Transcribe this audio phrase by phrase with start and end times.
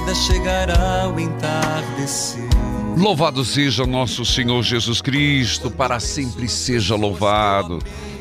[0.00, 2.44] vida chegará o entardecer.
[2.96, 7.78] Louvado seja nosso Senhor Jesus Cristo, para sempre seja louvado.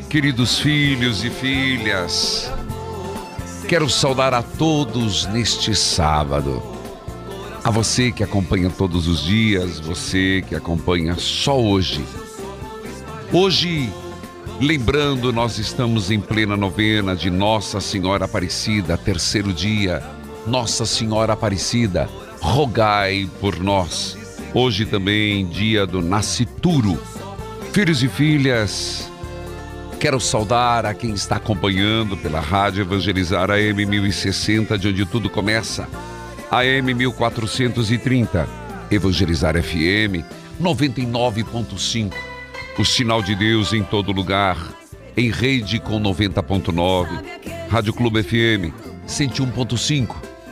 [0.09, 2.50] Queridos filhos e filhas,
[3.68, 6.64] quero saudar a todos neste sábado.
[7.64, 12.06] A você que acompanha todos os dias, você que acompanha só hoje.
[13.34, 13.92] Hoje,
[14.62, 20.14] lembrando, nós estamos em plena novena de Nossa Senhora Aparecida, terceiro dia.
[20.47, 22.07] Nossa Senhora Aparecida,
[22.39, 24.15] rogai por nós.
[24.53, 27.01] Hoje também dia do nascituro.
[27.73, 29.11] Filhos e filhas,
[29.99, 35.89] quero saudar a quem está acompanhando pela Rádio Evangelizar AM 1060, de onde tudo começa.
[36.51, 38.47] AM 1430,
[38.91, 40.23] Evangelizar FM
[40.61, 42.13] 99.5.
[42.78, 44.57] O sinal de Deus em todo lugar,
[45.17, 47.07] em rede com 90.9,
[47.67, 48.72] Rádio Clube FM
[49.07, 50.34] 101.5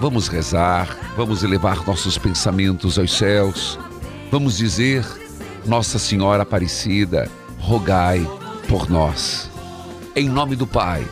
[0.00, 3.78] vamos rezar, vamos elevar nossos pensamentos aos céus,
[4.30, 5.04] vamos dizer,
[5.64, 8.26] Nossa Senhora Aparecida, rogai
[8.68, 9.50] por nós.
[10.14, 11.06] Em nome do Pai,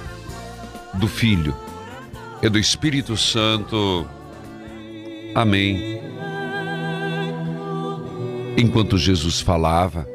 [0.95, 1.55] do Filho
[2.43, 4.07] e do Espírito Santo.
[5.35, 6.01] Amém.
[8.57, 10.07] Enquanto Jesus falava,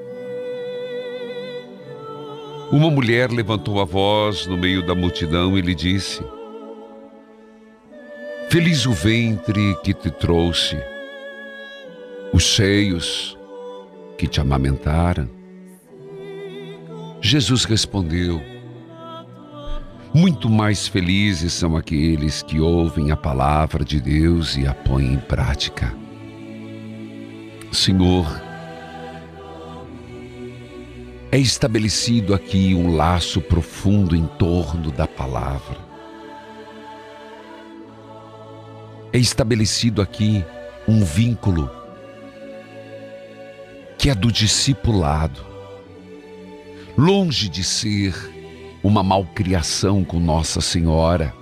[2.72, 6.24] uma mulher levantou a voz no meio da multidão e lhe disse:
[8.50, 10.76] Feliz o ventre que te trouxe,
[12.34, 13.38] os seios
[14.18, 15.30] que te amamentaram.
[17.22, 18.42] Jesus respondeu:
[20.12, 25.20] Muito mais felizes são aqueles que ouvem a palavra de Deus e a põem em
[25.20, 25.96] prática.
[27.72, 28.26] Senhor,
[31.32, 35.89] é estabelecido aqui um laço profundo em torno da palavra.
[39.12, 40.46] É estabelecido aqui
[40.88, 41.70] um vínculo
[43.98, 45.46] que é do discipulado,
[46.98, 48.16] longe de ser
[48.82, 51.34] uma malcriação com Nossa Senhora,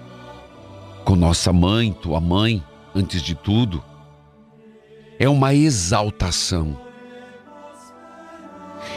[1.06, 2.63] com nossa mãe, tua mãe,
[2.95, 3.83] antes de tudo,
[5.19, 6.77] é uma exaltação.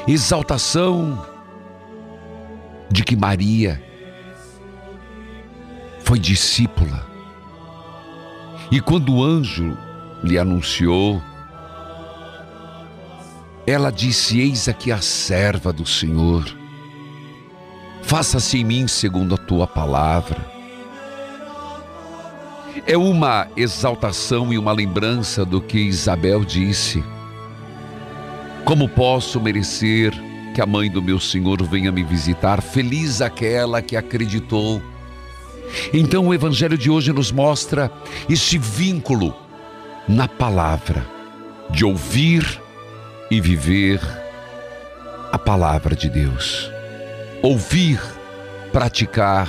[0.08, 1.24] Exaltação
[2.90, 3.80] de que Maria
[6.00, 7.09] foi discípula.
[8.70, 9.76] E quando o anjo
[10.22, 11.20] lhe anunciou,
[13.66, 16.44] ela disse: Eis aqui a serva do Senhor.
[18.02, 20.38] Faça-se em mim segundo a tua palavra.
[22.86, 27.04] É uma exaltação e uma lembrança do que Isabel disse.
[28.64, 30.12] Como posso merecer
[30.54, 32.62] que a mãe do meu Senhor venha me visitar?
[32.62, 34.80] Feliz aquela que acreditou.
[35.92, 37.90] Então o Evangelho de hoje nos mostra
[38.28, 39.34] esse vínculo
[40.08, 41.06] na palavra,
[41.70, 42.60] de ouvir
[43.30, 44.00] e viver
[45.32, 46.70] a palavra de Deus.
[47.42, 48.00] Ouvir
[48.72, 49.48] praticar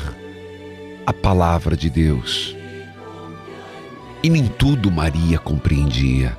[1.06, 2.56] a palavra de Deus.
[4.24, 6.38] E nem tudo Maria compreendia.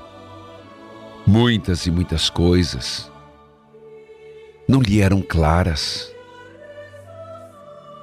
[1.26, 3.10] Muitas e muitas coisas
[4.68, 6.12] não lhe eram claras.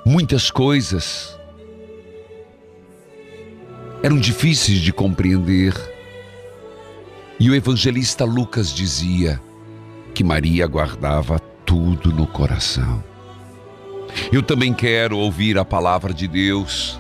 [0.05, 1.38] Muitas coisas
[4.01, 5.73] eram difíceis de compreender.
[7.39, 9.41] E o evangelista Lucas dizia
[10.13, 13.03] que Maria guardava tudo no coração.
[14.31, 16.99] Eu também quero ouvir a palavra de Deus.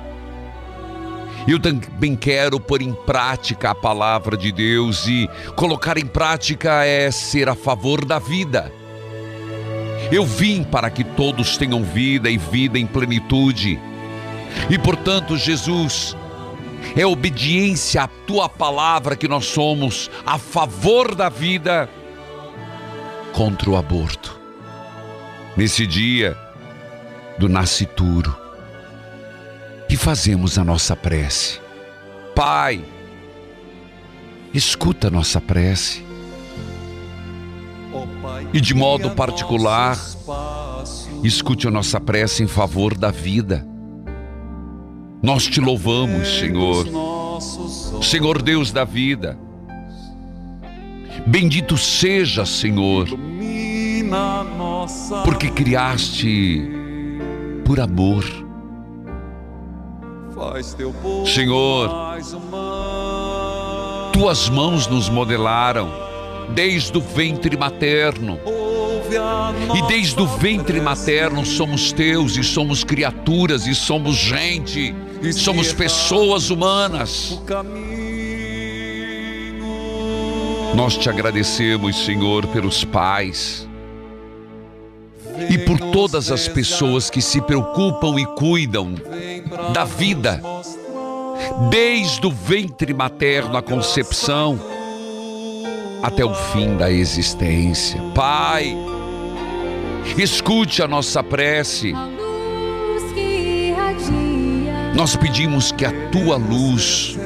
[1.47, 7.09] Eu também quero pôr em prática a palavra de Deus e colocar em prática é
[7.09, 8.71] ser a favor da vida.
[10.11, 13.79] Eu vim para que todos tenham vida e vida em plenitude.
[14.69, 16.15] E portanto, Jesus,
[16.95, 21.89] é obediência à tua palavra que nós somos a favor da vida
[23.33, 24.39] contra o aborto.
[25.55, 26.37] Nesse dia
[27.37, 28.35] do nascituro,
[29.89, 31.59] e fazemos a nossa prece.
[32.35, 32.85] Pai,
[34.53, 36.05] escuta a nossa prece.
[38.53, 39.97] E de modo particular,
[41.23, 43.65] escute a nossa prece em favor da vida.
[45.21, 46.85] Nós te louvamos, Senhor.
[48.01, 49.37] Senhor Deus da vida.
[51.27, 53.07] Bendito seja, Senhor,
[55.25, 56.61] porque criaste
[57.65, 58.25] por amor.
[61.25, 61.89] Senhor,
[64.13, 65.91] tuas mãos nos modelaram
[66.55, 68.39] desde o ventre materno.
[69.75, 74.95] E desde o ventre materno somos teus e somos criaturas e somos gente,
[75.33, 77.39] somos pessoas humanas.
[80.75, 83.67] Nós te agradecemos, Senhor, pelos pais
[85.49, 88.93] e por todas as pessoas que se preocupam e cuidam
[89.73, 90.41] da vida,
[91.69, 94.59] desde o ventre materno à concepção
[96.01, 98.01] até o fim da existência.
[98.15, 98.75] Pai,
[100.17, 101.93] escute a nossa prece.
[104.95, 107.17] Nós pedimos que a tua luz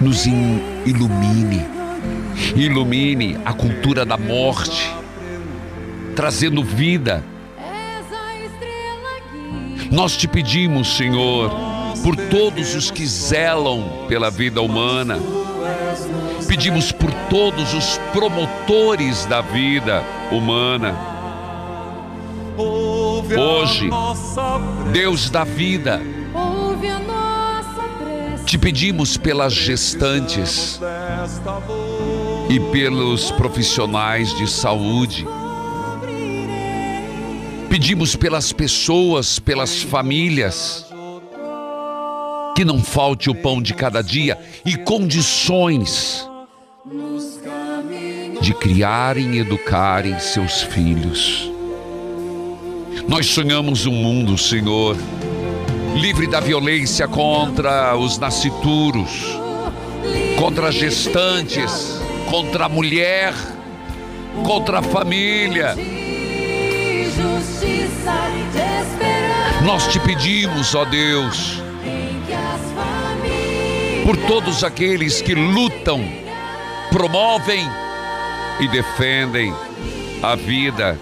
[0.00, 1.64] nos ilumine,
[2.54, 4.92] ilumine a cultura da morte,
[6.14, 7.24] trazendo vida.
[9.90, 11.50] Nós te pedimos, Senhor,
[12.02, 15.18] por todos os que zelam pela vida humana,
[16.46, 21.15] pedimos por todos os promotores da vida humana.
[23.38, 23.90] Hoje,
[24.92, 26.00] Deus da vida,
[28.46, 30.80] te pedimos pelas gestantes
[32.48, 35.26] e pelos profissionais de saúde.
[37.68, 40.86] Pedimos pelas pessoas, pelas famílias,
[42.54, 46.26] que não falte o pão de cada dia e condições
[48.40, 51.55] de criarem e educarem seus filhos.
[53.04, 54.96] Nós sonhamos um mundo, Senhor,
[55.94, 59.38] livre da violência contra os nascituros,
[60.38, 63.32] contra gestantes, contra a mulher,
[64.44, 65.76] contra a família.
[69.64, 71.62] Nós te pedimos, ó Deus,
[74.04, 76.04] por todos aqueles que lutam,
[76.90, 77.68] promovem
[78.58, 79.54] e defendem
[80.22, 80.98] a vida.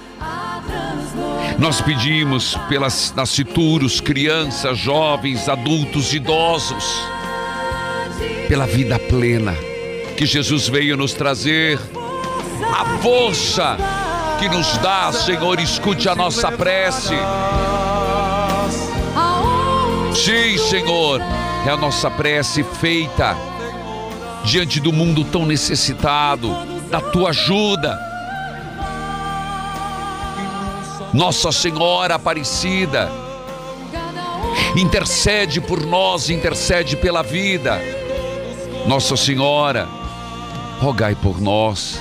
[1.58, 6.84] Nós pedimos pelas nascituros, crianças, jovens, adultos, idosos,
[8.48, 9.54] pela vida plena
[10.16, 11.78] que Jesus veio nos trazer,
[12.72, 13.76] a força
[14.38, 17.14] que nos dá, Senhor, escute a nossa prece.
[20.14, 21.20] Sim, Senhor,
[21.66, 23.36] é a nossa prece feita
[24.44, 26.48] diante do mundo tão necessitado
[26.90, 28.13] da tua ajuda.
[31.14, 33.08] Nossa Senhora Aparecida,
[34.76, 37.80] intercede por nós, intercede pela vida.
[38.84, 39.88] Nossa Senhora,
[40.80, 42.00] rogai por nós.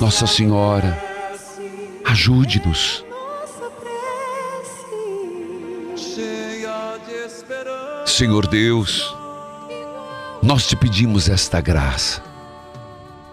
[0.00, 0.98] Nossa Senhora,
[2.02, 3.04] ajude-nos.
[8.06, 9.14] Senhor Deus,
[10.42, 12.22] nós te pedimos esta graça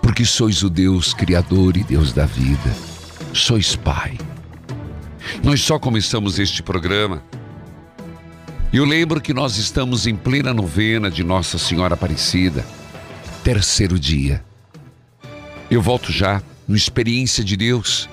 [0.01, 2.75] porque sois o Deus Criador e Deus da vida,
[3.33, 4.17] sois Pai.
[5.43, 7.23] Nós só começamos este programa.
[8.71, 12.65] E eu lembro que nós estamos em plena novena de Nossa Senhora Aparecida,
[13.43, 14.43] terceiro dia.
[15.71, 18.07] Eu volto já no Experiência de Deus.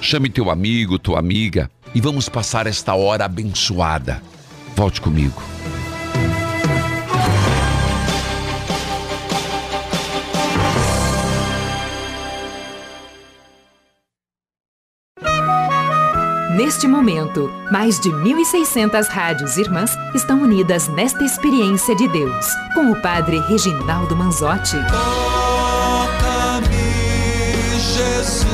[0.00, 4.22] Chame teu amigo, tua amiga, e vamos passar esta hora abençoada.
[4.76, 5.53] Volte comigo.
[16.54, 23.02] Neste momento, mais de 1.600 rádios irmãs estão unidas nesta experiência de Deus, com o
[23.02, 24.76] Padre Reginaldo Manzotti.
[24.86, 26.68] Toca-me,
[27.80, 28.46] Jesus,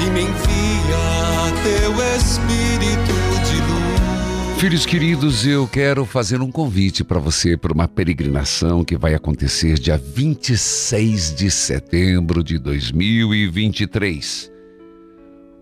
[0.00, 3.12] e me envia teu Espírito
[3.44, 4.58] de luz.
[4.58, 9.78] Filhos queridos, eu quero fazer um convite para você para uma peregrinação que vai acontecer
[9.78, 14.53] dia 26 de setembro de 2023.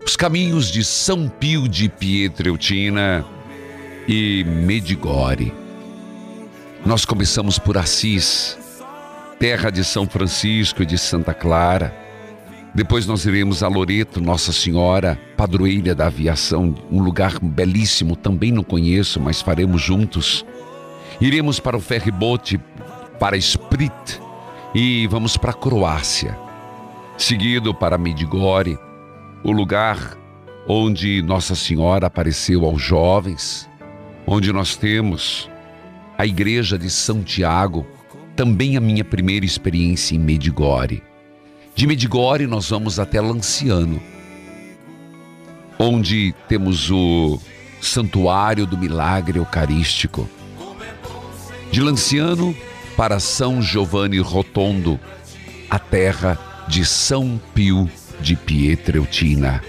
[0.05, 3.25] Os caminhos de São Pio de Pietreutina
[4.05, 5.53] e Medigore.
[6.85, 8.57] Nós começamos por Assis,
[9.39, 11.95] terra de São Francisco e de Santa Clara.
[12.75, 18.63] Depois nós iremos a Loreto, Nossa Senhora, padroeira da aviação, um lugar belíssimo, também não
[18.63, 20.45] conheço, mas faremos juntos.
[21.21, 22.59] Iremos para o ferryboat,
[23.19, 24.19] para Split
[24.75, 26.37] e vamos para a Croácia.
[27.17, 28.77] Seguido para Medigore,
[29.43, 30.17] o lugar
[30.67, 33.69] onde Nossa Senhora apareceu aos jovens,
[34.25, 35.49] onde nós temos
[36.17, 37.85] a igreja de São Tiago,
[38.35, 41.03] também a minha primeira experiência em Medigore.
[41.75, 44.01] De Medigore nós vamos até Lanciano,
[45.77, 47.39] onde temos o
[47.81, 50.29] Santuário do Milagre Eucarístico.
[51.69, 52.55] De Lanciano
[52.95, 54.99] para São Giovanni Rotondo,
[55.69, 57.89] a terra de São Pio
[58.23, 59.61] de Pietreutina,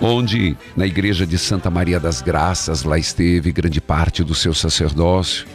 [0.00, 5.46] onde na igreja de Santa Maria das Graças lá esteve grande parte do seu sacerdócio.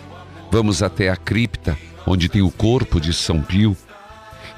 [0.51, 3.75] Vamos até a cripta, onde tem o corpo de São Pio,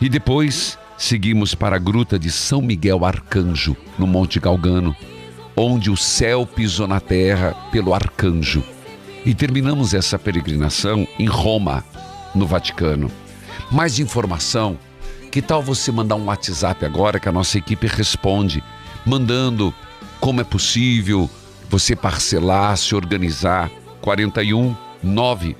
[0.01, 4.95] e depois seguimos para a gruta de São Miguel Arcanjo, no Monte Galgano,
[5.55, 8.63] onde o céu pisou na terra pelo arcanjo.
[9.23, 11.85] E terminamos essa peregrinação em Roma,
[12.33, 13.11] no Vaticano.
[13.71, 14.77] Mais informação
[15.33, 18.63] que tal você mandar um WhatsApp agora que a nossa equipe responde,
[19.03, 19.73] mandando
[20.19, 21.27] como é possível
[21.67, 23.71] você parcelar, se organizar.
[23.99, 25.57] 41 9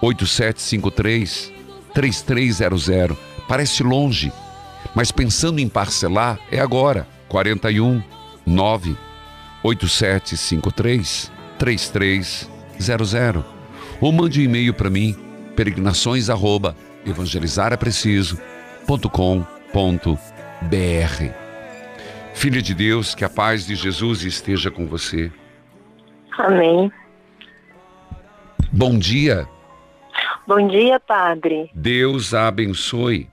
[0.00, 1.52] 8753
[1.92, 3.18] 3300.
[3.48, 4.32] Parece longe,
[4.94, 7.04] mas pensando em parcelar é agora.
[7.28, 8.00] 41
[8.46, 8.96] 9
[9.64, 13.44] 8753 3300.
[14.00, 15.16] Ou mande um e-mail para mim,
[15.56, 16.76] peregrinações arroba
[18.88, 20.16] www.com.br.
[22.34, 25.30] Filha de Deus, que a paz de Jesus esteja com você.
[26.38, 26.90] Amém.
[28.72, 29.46] Bom dia,
[30.46, 31.70] Bom dia, Padre.
[31.74, 33.28] Deus a abençoe.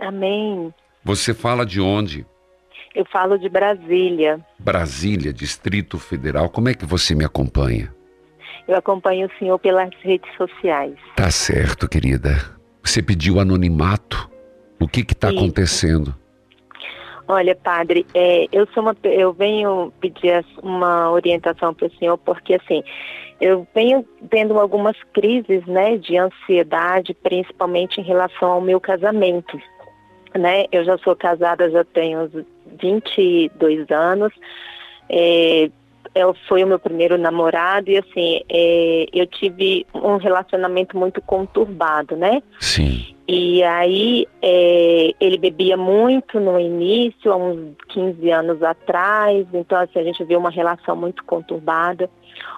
[0.00, 0.72] Amém.
[1.04, 2.24] Você fala de onde?
[2.94, 4.40] Eu falo de Brasília.
[4.58, 6.48] Brasília, Distrito Federal.
[6.48, 7.94] Como é que você me acompanha?
[8.66, 10.96] Eu acompanho o senhor pelas redes sociais.
[11.14, 12.36] Tá certo, querida.
[12.82, 14.30] Você pediu anonimato.
[14.80, 15.38] O que tá Isso.
[15.38, 16.14] acontecendo?
[17.28, 22.54] Olha, padre, é, eu sou uma, eu venho pedir uma orientação para o senhor porque
[22.54, 22.82] assim,
[23.40, 29.60] eu venho tendo algumas crises, né, de ansiedade, principalmente em relação ao meu casamento,
[30.36, 30.64] né?
[30.72, 32.44] Eu já sou casada, já tenho uns
[32.80, 34.32] 22 anos.
[35.08, 35.70] É,
[36.48, 42.42] foi o meu primeiro namorado e assim, é, eu tive um relacionamento muito conturbado, né?
[42.58, 43.14] Sim.
[43.28, 50.00] E aí é, ele bebia muito no início, há uns 15 anos atrás, então assim,
[50.00, 52.10] a gente viu uma relação muito conturbada.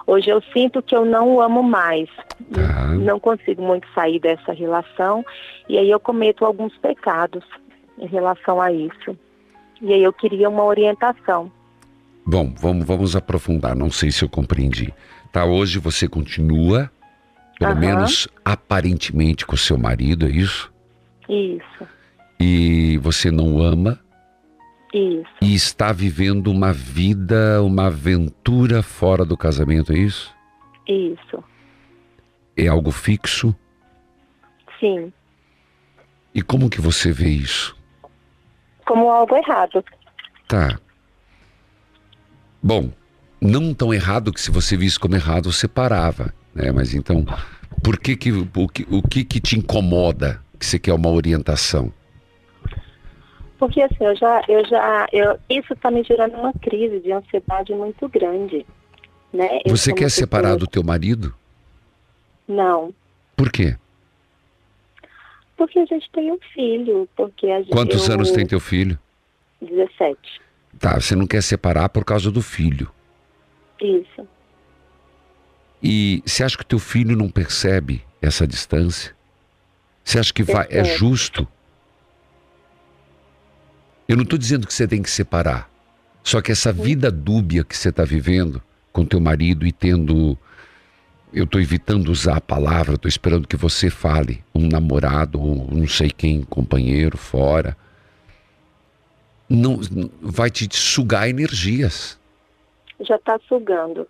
[0.07, 2.09] Hoje eu sinto que eu não o amo mais,
[2.51, 2.87] Tá.
[2.87, 5.23] não consigo muito sair dessa relação,
[5.69, 7.43] e aí eu cometo alguns pecados
[7.99, 9.15] em relação a isso.
[9.79, 11.51] E aí eu queria uma orientação.
[12.25, 13.75] Bom, vamos, vamos aprofundar.
[13.75, 14.93] Não sei se eu compreendi.
[15.31, 16.91] Tá, hoje você continua,
[17.59, 17.79] pelo Aham.
[17.79, 20.71] menos aparentemente, com seu marido, é isso?
[21.29, 21.87] Isso,
[22.39, 23.99] E você não ama
[24.93, 30.31] isso, e está vivendo uma vida, uma aventura fora do casamento, é isso?
[30.87, 31.43] isso,
[32.55, 33.55] É algo fixo?
[34.79, 35.11] sim,
[36.35, 37.75] E como que você vê isso?
[38.85, 39.83] como algo errado.
[40.47, 40.77] Tá.
[42.63, 42.89] Bom,
[43.41, 46.71] não tão errado que se você visse como errado, você parava, né?
[46.71, 47.25] Mas então,
[47.83, 51.91] por que que, o que, o que que te incomoda que você quer uma orientação?
[53.59, 57.73] Porque assim, eu já, eu já, eu, isso está me gerando uma crise de ansiedade
[57.73, 58.65] muito grande,
[59.33, 59.59] né?
[59.65, 61.33] Eu Você quer separar pessoa- do teu marido?
[62.47, 62.93] Não,
[63.35, 63.75] Por quê?
[65.55, 67.71] porque a gente tem um filho, porque a gente...
[67.71, 68.99] Quantos eu- anos tem teu filho?
[69.61, 70.17] 17.
[70.79, 72.91] Tá, você não quer separar por causa do filho.
[73.81, 74.27] Isso.
[75.81, 79.13] E você acha que o teu filho não percebe essa distância?
[80.03, 81.47] Você acha que vai, é justo?
[84.07, 85.69] Eu não estou dizendo que você tem que separar.
[86.23, 88.61] Só que essa vida dúbia que você está vivendo
[88.91, 90.37] com teu marido e tendo.
[91.33, 94.43] Eu estou evitando usar a palavra, estou esperando que você fale.
[94.53, 97.75] Um namorado, ou não sei quem, companheiro, fora.
[99.55, 99.79] Não,
[100.19, 102.19] vai te sugar energias.
[102.99, 104.07] Já está sugando.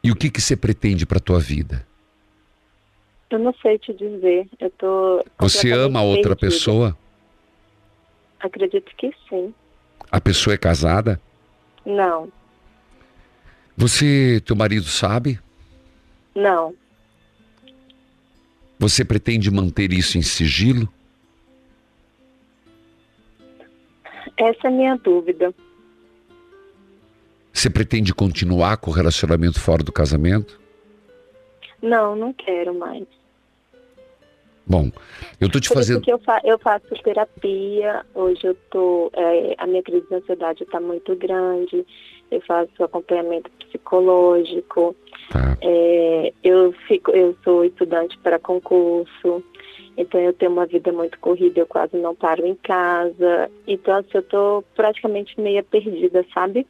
[0.00, 1.84] E o que, que você pretende para tua vida?
[3.28, 4.48] Eu não sei te dizer.
[4.60, 5.24] Eu tô.
[5.40, 6.46] Você ama a outra perdida.
[6.46, 6.96] pessoa?
[8.38, 9.52] Acredito que sim.
[10.08, 11.20] A pessoa é casada?
[11.84, 12.30] Não.
[13.76, 15.40] Você, teu marido sabe?
[16.32, 16.74] Não.
[18.78, 20.88] Você pretende manter isso em sigilo?
[24.40, 25.54] Essa é a minha dúvida.
[27.52, 30.58] Você pretende continuar com o relacionamento fora do casamento?
[31.82, 33.06] Não, não quero mais.
[34.66, 34.90] Bom,
[35.38, 36.00] eu tô te Por fazendo.
[36.00, 38.06] isso eu, fa eu faço terapia.
[38.14, 39.10] Hoje eu tô.
[39.14, 41.84] é, a minha crise de ansiedade está muito grande.
[42.30, 44.96] Eu faço acompanhamento psicológico.
[45.30, 45.58] Tá.
[45.60, 49.42] É, eu fico, eu sou estudante para concurso.
[50.00, 53.50] Então eu tenho uma vida muito corrida, eu quase não paro em casa.
[53.66, 56.66] Então assim, eu tô praticamente meia perdida, sabe?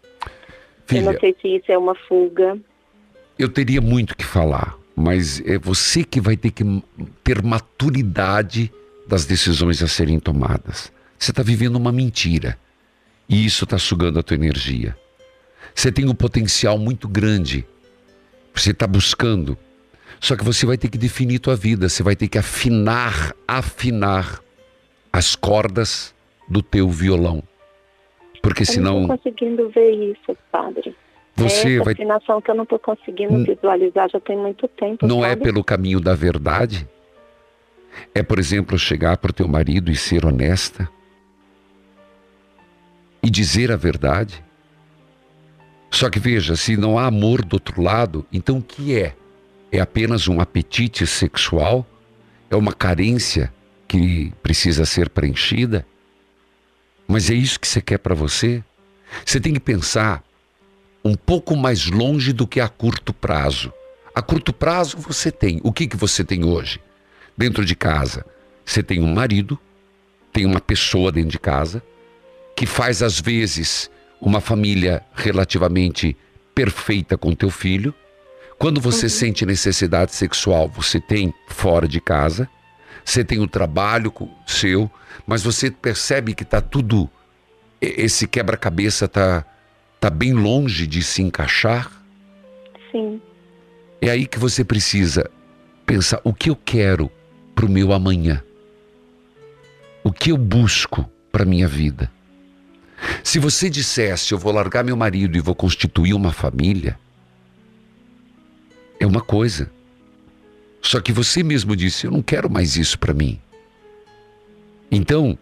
[0.93, 2.59] Eu não Filha, sei se isso é uma fuga.
[3.39, 6.65] eu teria muito que falar, mas é você que vai ter que
[7.23, 8.73] ter maturidade
[9.07, 10.93] das decisões a serem tomadas.
[11.17, 12.59] Você está vivendo uma mentira
[13.29, 14.97] e isso está sugando a tua energia.
[15.75, 17.65] Você tem um potencial muito grande.
[18.53, 19.57] Você está buscando.
[20.21, 21.89] Só que você vai ter que definir tua vida.
[21.89, 24.41] Você vai ter que afinar, afinar
[25.13, 26.15] as cordas
[26.49, 27.43] do teu violão.
[28.43, 30.95] Porque Eu não senão estou conseguindo ver isso, padre.
[31.37, 31.93] você é essa vai.
[31.95, 33.45] afinação que eu não estou conseguindo Hum.
[33.45, 35.07] visualizar já tem muito tempo.
[35.07, 35.43] Não é sabe?
[35.43, 36.87] pelo caminho da verdade?
[38.15, 40.89] É, por exemplo, chegar para o teu marido e ser honesta?
[43.23, 44.43] E dizer a verdade?
[45.91, 49.15] Só que veja, se não há amor do outro lado, então o que é?
[49.73, 51.87] É apenas um apetite sexual?
[52.51, 53.53] É uma carência
[53.87, 55.87] que precisa ser preenchida?
[57.07, 58.63] Mas é isso que você quer para você?
[59.25, 60.23] Você tem que pensar
[61.05, 63.73] um pouco mais longe do que a curto prazo.
[64.15, 65.61] A curto prazo você tem.
[65.63, 66.81] O que, que você tem hoje?
[67.37, 68.25] Dentro de casa,
[68.65, 69.59] você tem um marido,
[70.33, 71.83] tem uma pessoa dentro de casa,
[72.55, 76.17] que faz às vezes uma família relativamente
[76.55, 77.95] perfeita com teu filho.
[78.61, 82.47] Quando você sente necessidade sexual, você tem fora de casa.
[83.03, 84.13] Você tem o trabalho
[84.47, 84.91] seu,
[85.27, 87.09] mas você percebe que está tudo.
[87.81, 89.47] Esse quebra-cabeça está
[89.99, 91.91] tá bem longe de se encaixar.
[92.93, 93.19] Sim.
[93.99, 95.31] É aí que você precisa
[95.87, 97.11] pensar o que eu quero
[97.55, 98.45] para o meu amanhã.
[100.05, 102.13] O que eu busco para minha vida.
[103.25, 106.99] Se você dissesse eu vou largar meu marido e vou constituir uma família,
[109.01, 109.71] é uma coisa.
[110.83, 113.39] Só que você mesmo disse eu não quero mais isso para mim.
[114.91, 115.37] Então,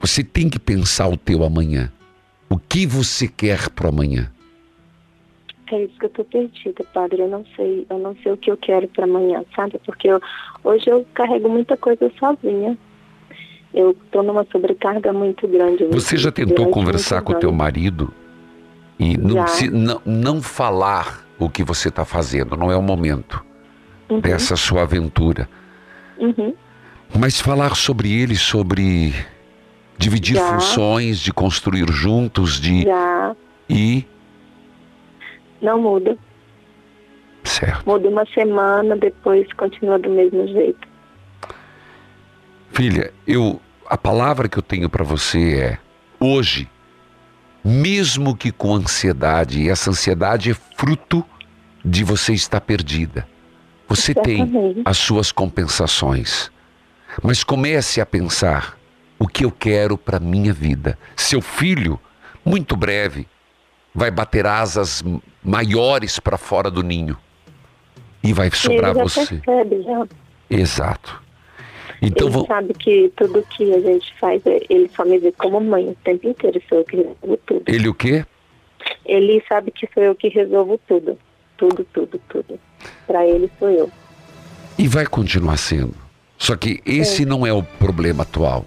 [0.00, 1.92] você tem que pensar o teu amanhã.
[2.48, 4.30] O que você quer para amanhã?
[5.72, 7.20] É isso que eu tô perdida, padre.
[7.22, 9.80] Eu não sei, eu não sei o que eu quero para amanhã, sabe?
[9.86, 10.20] Porque eu-
[10.64, 12.76] hoje eu carrego muita coisa sozinha.
[13.72, 15.84] Eu tô numa sobrecarga muito grande.
[15.92, 18.12] Você já tentou durante conversar com o teu marido
[18.98, 23.44] e não, precisa- não, não falar o que você está fazendo, não é o momento
[24.08, 25.48] Uhum, dessa sua aventura,
[26.18, 26.52] uhum.
[27.16, 29.14] mas falar sobre ele, sobre
[29.96, 30.54] dividir Já.
[30.54, 33.36] funções, de construir juntos, de Já
[33.68, 34.04] e
[35.62, 36.18] não muda.
[37.44, 37.88] certo.
[37.88, 40.88] Muda uma semana, depois continua do mesmo jeito.
[42.72, 45.78] Filha, eu a palavra que eu tenho para você é
[46.18, 46.68] hoje,
[47.64, 51.24] mesmo que com ansiedade, e essa ansiedade é fruto
[51.84, 53.26] de você estar perdida.
[53.88, 56.50] Você tem as suas compensações.
[57.22, 58.78] Mas comece a pensar
[59.18, 60.98] o que eu quero para minha vida.
[61.16, 61.98] Seu filho,
[62.44, 63.26] muito breve,
[63.94, 65.02] vai bater asas
[65.42, 67.16] maiores para fora do ninho.
[68.22, 69.26] E vai sobrar ele já você.
[69.26, 70.06] percebe, já.
[70.48, 71.22] Exato.
[72.02, 75.60] Então ele vou- sabe que tudo que a gente faz, ele só me vê como
[75.60, 77.62] mãe o tempo inteiro, sou eu que resolvo tudo.
[77.66, 78.24] ele o quê?
[79.04, 81.18] Ele sabe que sou eu que resolvo tudo.
[81.56, 82.58] Tudo, tudo, tudo.
[83.06, 83.90] Pra ele sou eu.
[84.78, 85.94] E vai continuar sendo.
[86.38, 88.64] Só que esse não é o problema atual.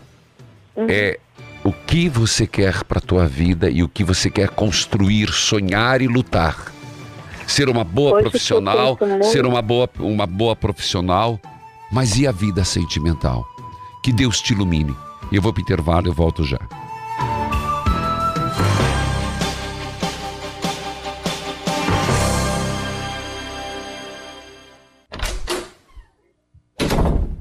[0.76, 0.86] Uhum.
[0.88, 1.18] É
[1.64, 6.02] o que você quer para a tua vida e o que você quer construir, sonhar
[6.02, 6.72] e lutar.
[7.48, 11.40] Ser uma boa Hoje profissional, ser uma boa, uma boa profissional,
[11.94, 13.46] mas e a vida sentimental?
[14.02, 14.96] Que Deus te ilumine.
[15.32, 16.60] Eu vou para o intervalo, eu volto já.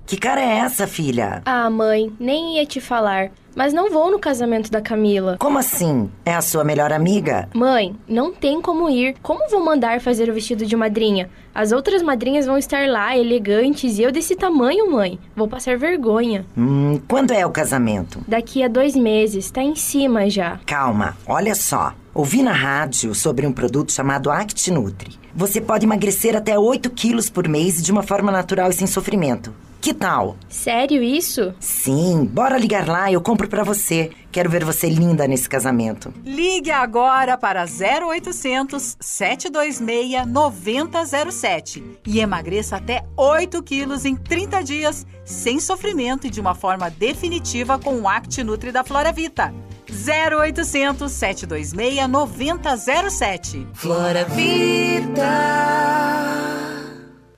[0.07, 1.41] Que cara é essa, filha?
[1.47, 3.31] Ah, mãe, nem ia te falar.
[3.55, 5.37] Mas não vou no casamento da Camila.
[5.39, 6.11] Como assim?
[6.25, 7.49] É a sua melhor amiga?
[7.55, 9.15] Mãe, não tem como ir.
[9.23, 11.29] Como vou mandar fazer o vestido de madrinha?
[11.55, 15.19] As outras madrinhas vão estar lá, elegantes, e eu desse tamanho, mãe.
[15.37, 16.47] Vou passar vergonha.
[16.57, 18.21] Hum, quando é o casamento?
[18.27, 20.59] Daqui a dois meses, tá em cima já.
[20.65, 21.93] Calma, olha só.
[22.15, 25.19] Ouvi na rádio sobre um produto chamado ActiNutri.
[25.35, 29.55] Você pode emagrecer até 8 quilos por mês de uma forma natural e sem sofrimento.
[29.83, 30.37] Que tal?
[30.49, 31.53] Sério isso?
[31.59, 34.13] Sim, bora ligar lá, eu compro pra você.
[34.31, 36.15] Quero ver você linda nesse casamento.
[36.25, 45.59] Ligue agora para 0800 726 9007 e emagreça até 8 quilos em 30 dias, sem
[45.59, 49.53] sofrimento e de uma forma definitiva com o Act Nutri da Flora Vita.
[49.91, 53.67] 0800 726 9007.
[53.75, 55.29] Flora Vida.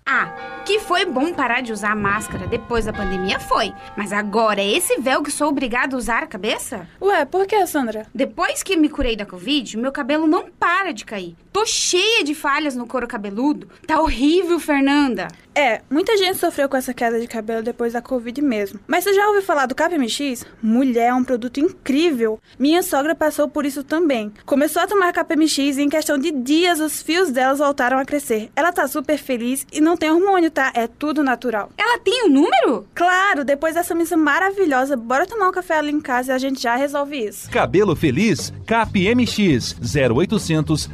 [0.07, 3.73] Ah, que foi bom parar de usar máscara depois da pandemia, foi.
[3.97, 6.87] Mas agora, é esse véu que sou obrigada a usar a cabeça?
[7.01, 8.07] Ué, por que, Sandra?
[8.15, 11.35] Depois que me curei da Covid, meu cabelo não para de cair.
[11.51, 13.69] Tô cheia de falhas no couro cabeludo.
[13.87, 15.29] Tá horrível, Fernanda.
[15.55, 18.81] É, muita gente sofreu com essa queda de cabelo depois da Covid mesmo.
[18.89, 20.45] Mas você já ouviu falar do KPMX?
[20.61, 22.41] Mulher, é um produto incrível.
[22.59, 24.33] Minha sogra passou por isso também.
[24.45, 28.51] Começou a tomar KPMX e em questão de dias os fios delas voltaram a crescer.
[28.57, 30.73] Ela tá super feliz e não tem hormônio, tá?
[30.75, 31.71] É tudo natural.
[31.77, 32.87] Ela tem o número?
[32.95, 36.61] Claro, depois dessa missa maravilhosa, bora tomar um café ali em casa e a gente
[36.63, 37.51] já resolve isso.
[37.51, 40.89] Cabelo Feliz, CAPMX 0800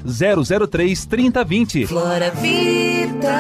[0.69, 1.87] 003 3020.
[1.87, 3.31] Flora Vida.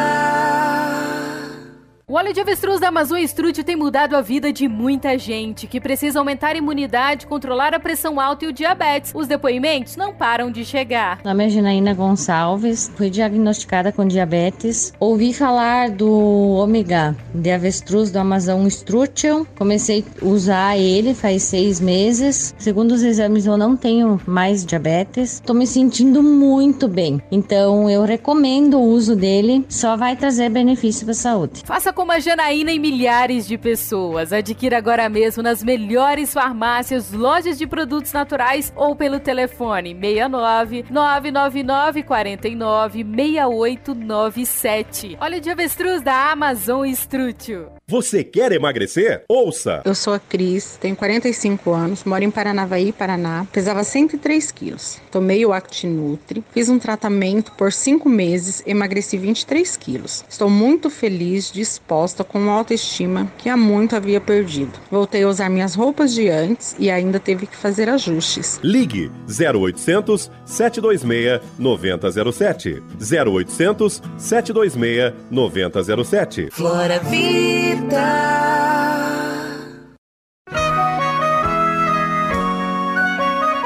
[2.10, 5.80] O óleo de avestruz da Amazônia Strute tem mudado a vida de muita gente que
[5.80, 9.12] precisa aumentar a imunidade, controlar a pressão alta e o diabetes.
[9.14, 11.20] Os depoimentos não param de chegar.
[11.22, 14.92] Meu nome é Janaína Gonçalves, fui diagnosticada com diabetes.
[14.98, 19.46] Ouvi falar do ômega de avestruz do Amazon Strutium.
[19.56, 22.52] Comecei a usar ele faz seis meses.
[22.58, 25.34] Segundo os exames, eu não tenho mais diabetes.
[25.34, 27.22] Estou me sentindo muito bem.
[27.30, 29.64] Então, eu recomendo o uso dele.
[29.68, 31.62] Só vai trazer benefício para a saúde.
[31.64, 34.32] Faça como a Janaína e milhares de pessoas.
[34.32, 42.02] Adquira agora mesmo nas melhores farmácias, lojas de produtos naturais ou pelo telefone 69 999
[42.02, 45.18] 49 6897.
[45.20, 47.66] Óleo de avestruz da Amazon Strútil.
[47.86, 49.24] Você quer emagrecer?
[49.28, 49.82] Ouça!
[49.84, 54.98] Eu sou a Cris, tenho 45 anos, moro em Paranavaí, Paraná, pesava 103 quilos.
[55.10, 60.24] Tomei o Actinutri, fiz um tratamento por 5 meses, emagreci 23 quilos.
[60.28, 61.89] Estou muito feliz, disposta,
[62.24, 64.72] com uma autoestima que há muito havia perdido.
[64.90, 68.60] Voltei a usar minhas roupas de antes e ainda teve que fazer ajustes.
[68.62, 72.82] Ligue 0800 726 9007.
[73.00, 76.48] 0800 726 9007.
[76.52, 78.50] Flora Vida.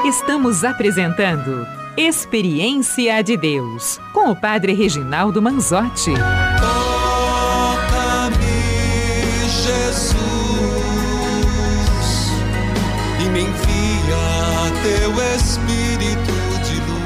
[0.05, 1.65] Estamos apresentando
[1.97, 6.11] Experiência de Deus com o Padre Reginaldo Manzotti.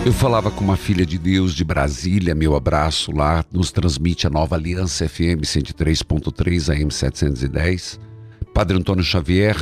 [0.06, 4.30] Eu falava com uma filha de Deus de Brasília, meu abraço lá, nos transmite a
[4.30, 8.00] nova Aliança FM 103.3 AM 710.
[8.54, 9.58] Padre Antônio Xavier,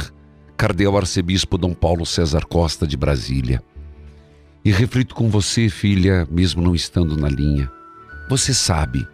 [0.56, 3.64] Cardeal Arcebispo Dom Paulo César Costa de Brasília.
[4.64, 7.70] E reflito com você, filha, mesmo não estando na linha.
[8.30, 9.08] Você sabe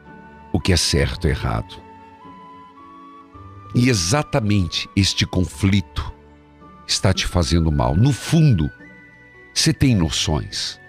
[0.51, 1.81] o que é certo e errado.
[3.73, 6.13] E exatamente este conflito
[6.86, 7.95] está te fazendo mal.
[7.95, 8.69] No fundo,
[9.53, 10.83] você tem noções.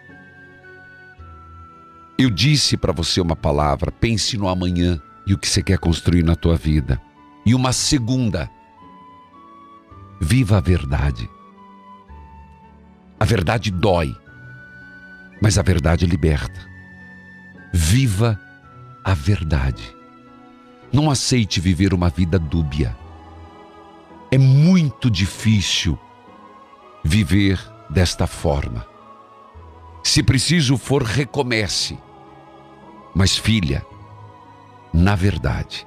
[2.16, 6.22] Eu disse para você uma palavra, pense no amanhã e o que você quer construir
[6.22, 7.00] na tua vida.
[7.44, 8.48] E uma segunda,
[10.20, 11.28] viva a verdade.
[13.18, 14.14] A verdade dói,
[15.42, 16.60] mas a verdade liberta.
[17.72, 18.40] Viva
[19.04, 19.94] a verdade.
[20.92, 22.96] Não aceite viver uma vida dúbia.
[24.30, 25.98] É muito difícil
[27.02, 28.93] viver desta forma.
[30.04, 31.98] Se preciso for, recomece.
[33.14, 33.84] Mas, filha,
[34.92, 35.86] na verdade.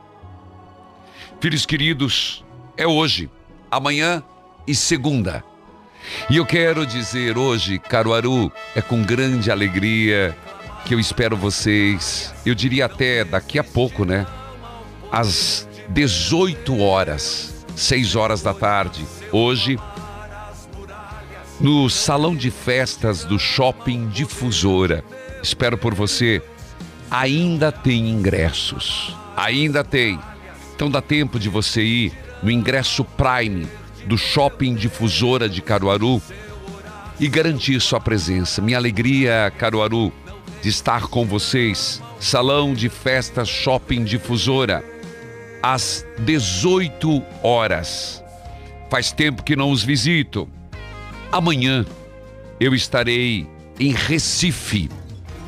[1.40, 2.44] Filhos queridos,
[2.76, 3.30] é hoje,
[3.70, 4.24] amanhã
[4.66, 5.44] e segunda.
[6.30, 10.36] E eu quero dizer hoje, Caruaru, é com grande alegria
[10.84, 14.26] que eu espero vocês, eu diria até daqui a pouco, né?
[15.12, 19.78] Às 18 horas, 6 horas da tarde, hoje,
[21.60, 25.04] no salão de festas do Shopping Difusora.
[25.42, 26.42] Espero por você.
[27.10, 29.16] Ainda tem ingressos.
[29.36, 30.20] Ainda tem.
[30.76, 33.68] Então dá tempo de você ir no ingresso Prime
[34.06, 36.22] do Shopping Difusora de Caruaru
[37.20, 38.62] e garantir sua presença.
[38.62, 40.14] Minha alegria, Caruaru,
[40.62, 42.02] de estar com vocês.
[42.20, 44.84] Salão de Festas Shopping Difusora,
[45.62, 48.24] às 18 horas.
[48.90, 50.48] Faz tempo que não os visito.
[51.32, 51.86] Amanhã
[52.60, 53.48] eu estarei
[53.80, 54.90] em Recife.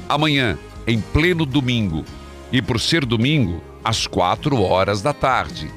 [0.07, 2.03] Amanhã, em pleno domingo.
[2.51, 5.71] E por ser domingo, às quatro horas da tarde.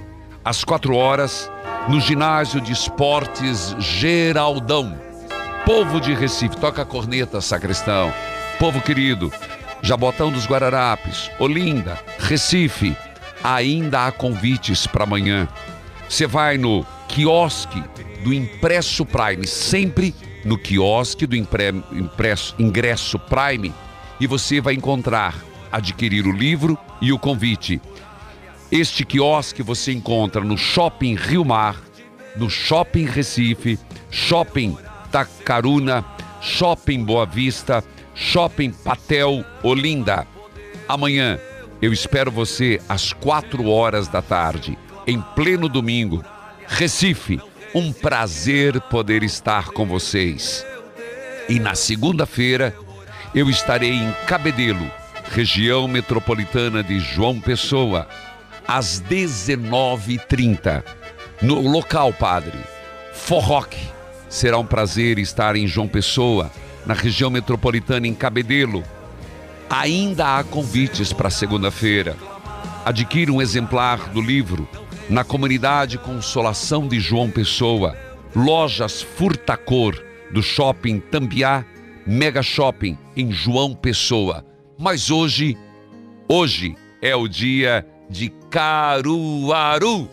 [0.44, 1.50] Às quatro horas,
[1.88, 4.98] no ginásio de esportes Geraldão.
[5.64, 8.12] Povo de Recife, toca a corneta, sacristão.
[8.58, 9.32] Povo querido,
[9.82, 12.96] Jabotão dos Guararapes, Olinda, Recife,
[13.42, 15.48] ainda há convites para amanhã.
[16.08, 17.84] Você vai no quiosque
[18.24, 20.14] do Impresso Prime, sempre
[20.46, 23.70] no quiosque do impre, impresso, Ingresso Prime,
[24.18, 25.36] e você vai encontrar,
[25.70, 27.82] adquirir o livro e o convite.
[28.70, 31.76] Este quiosque você encontra no Shopping Rio Mar,
[32.34, 33.78] no Shopping Recife,
[34.10, 34.78] Shopping
[35.10, 36.02] Tacaruna,
[36.40, 40.26] Shopping Boa Vista, Shopping Patel Olinda.
[40.88, 41.38] Amanhã
[41.82, 46.24] eu espero você às quatro horas da tarde, em pleno domingo.
[46.66, 47.40] Recife,
[47.74, 50.64] um prazer poder estar com vocês.
[51.48, 52.74] E na segunda-feira
[53.34, 54.90] eu estarei em Cabedelo,
[55.30, 58.06] região metropolitana de João Pessoa,
[58.66, 60.82] às 19h30.
[61.40, 62.58] No local, padre,
[63.12, 63.90] Forroque.
[64.28, 66.50] Será um prazer estar em João Pessoa,
[66.86, 68.82] na região metropolitana, em Cabedelo.
[69.68, 72.16] Ainda há convites para segunda-feira.
[72.84, 74.66] Adquira um exemplar do livro
[75.12, 77.94] na comunidade Consolação de João Pessoa,
[78.34, 79.94] lojas Furtacor
[80.32, 81.66] do Shopping Tambiá,
[82.06, 84.42] Mega Shopping em João Pessoa.
[84.78, 85.54] Mas hoje,
[86.26, 90.08] hoje é o dia de Caruaru.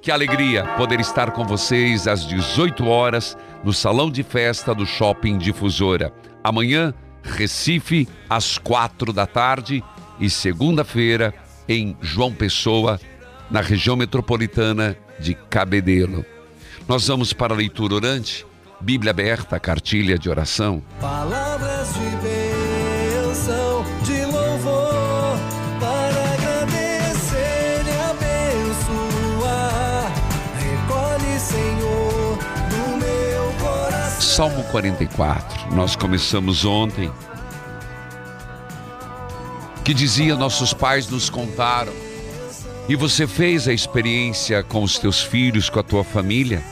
[0.00, 5.36] Que alegria poder estar com vocês às 18 horas no salão de festa do Shopping
[5.36, 6.10] Difusora.
[6.42, 9.84] Amanhã, Recife, às 4 da tarde
[10.18, 11.34] e segunda-feira
[11.68, 12.98] em João Pessoa,
[13.52, 16.24] na região metropolitana de Cabedelo.
[16.88, 18.46] Nós vamos para a leitura orante,
[18.80, 20.82] Bíblia aberta, cartilha de oração.
[21.00, 25.36] Palavras de bênção, de louvor,
[25.78, 30.10] para agradecer e abençoar.
[30.58, 32.38] Recolhe, Senhor,
[32.72, 34.20] no meu coração.
[34.20, 37.12] Salmo 44, nós começamos ontem,
[39.84, 41.92] que dizia: Nossos pais nos contaram,
[42.88, 46.62] e você fez a experiência com os teus filhos, com a tua família.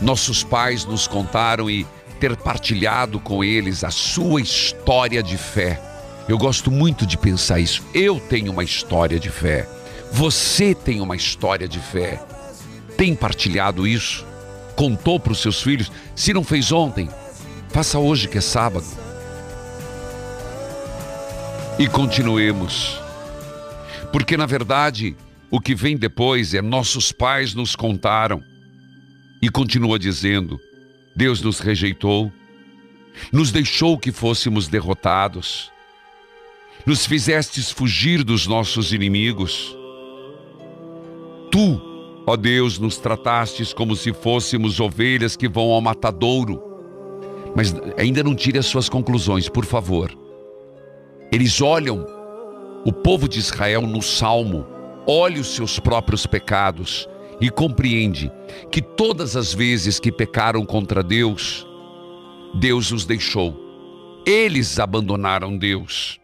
[0.00, 1.86] Nossos pais nos contaram e
[2.18, 5.80] ter partilhado com eles a sua história de fé.
[6.28, 7.82] Eu gosto muito de pensar isso.
[7.92, 9.68] Eu tenho uma história de fé.
[10.12, 12.20] Você tem uma história de fé.
[12.96, 14.24] Tem partilhado isso?
[14.76, 15.90] Contou para os seus filhos?
[16.14, 17.08] Se não fez ontem,
[17.70, 18.86] faça hoje que é sábado.
[21.78, 23.01] E continuemos.
[24.12, 25.16] Porque na verdade,
[25.50, 28.42] o que vem depois é nossos pais nos contaram.
[29.40, 30.60] E continua dizendo:
[31.16, 32.30] Deus nos rejeitou,
[33.32, 35.72] nos deixou que fôssemos derrotados,
[36.86, 39.76] nos fizestes fugir dos nossos inimigos.
[41.50, 46.62] Tu, ó Deus, nos tratastes como se fôssemos ovelhas que vão ao matadouro.
[47.54, 50.16] Mas ainda não tire as suas conclusões, por favor.
[51.30, 52.06] Eles olham
[52.84, 54.66] o povo de Israel no salmo,
[55.06, 57.08] olha os seus próprios pecados
[57.40, 58.30] e compreende
[58.70, 61.66] que todas as vezes que pecaram contra Deus,
[62.54, 63.56] Deus os deixou.
[64.26, 66.20] Eles abandonaram Deus.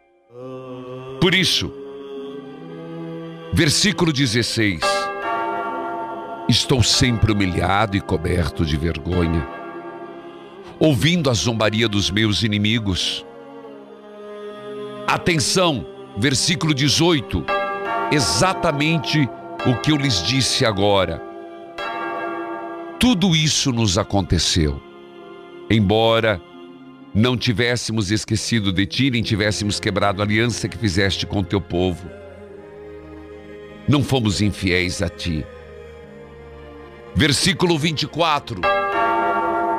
[1.20, 1.72] Por isso,
[3.52, 4.80] versículo 16:
[6.48, 9.46] Estou sempre humilhado e coberto de vergonha,
[10.78, 13.24] ouvindo a zombaria dos meus inimigos.
[15.06, 15.84] Atenção,
[16.18, 17.44] versículo 18,
[18.10, 19.28] exatamente
[19.64, 21.22] o que eu lhes disse agora.
[22.98, 24.82] Tudo isso nos aconteceu,
[25.70, 26.42] embora
[27.14, 32.10] não tivéssemos esquecido de ti, nem tivéssemos quebrado a aliança que fizeste com teu povo.
[33.88, 35.46] Não fomos infiéis a ti.
[37.14, 38.60] Versículo 24.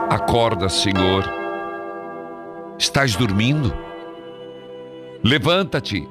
[0.10, 1.23] Acorda, Senhor.
[2.80, 3.73] Estás dormindo?
[5.23, 6.08] Levanta-te.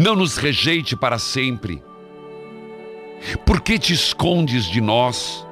[0.00, 1.84] Não nos rejeite para sempre.
[3.44, 5.46] Por que te escondes de nós?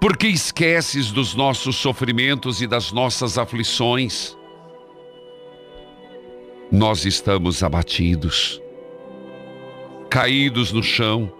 [0.00, 4.36] Por que esqueces dos nossos sofrimentos e das nossas aflições?
[6.72, 8.60] Nós estamos abatidos,
[10.10, 11.32] caídos no chão,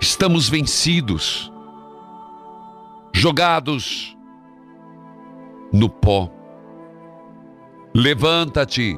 [0.00, 1.52] estamos vencidos,
[3.12, 4.16] jogados
[5.72, 6.30] no pó.
[7.92, 8.96] Levanta-te,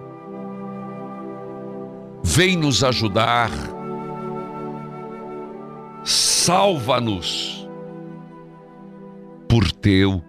[2.24, 3.50] vem nos ajudar,
[6.02, 7.68] salva-nos
[9.46, 10.22] por teu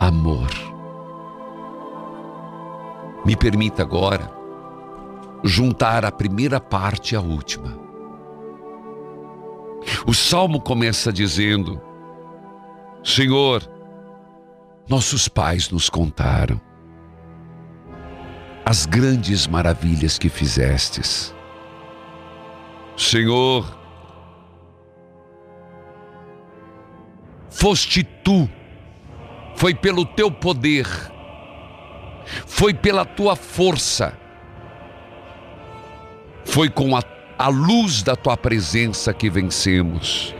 [0.00, 0.48] amor.
[3.26, 4.32] Me permita agora
[5.44, 7.78] juntar a primeira parte à última.
[10.06, 11.80] O salmo começa dizendo:
[13.04, 13.62] Senhor,
[14.88, 16.67] nossos pais nos contaram
[18.68, 21.34] as grandes maravilhas que fizestes.
[22.98, 23.64] Senhor,
[27.48, 28.46] foste tu,
[29.56, 30.86] foi pelo teu poder,
[32.44, 34.12] foi pela tua força,
[36.44, 37.02] foi com a,
[37.38, 40.34] a luz da tua presença que vencemos.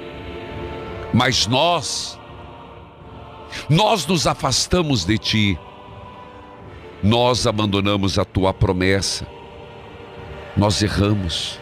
[1.14, 2.20] Mas nós,
[3.70, 5.58] nós nos afastamos de ti,
[7.02, 9.26] nós abandonamos a tua promessa,
[10.56, 11.60] nós erramos.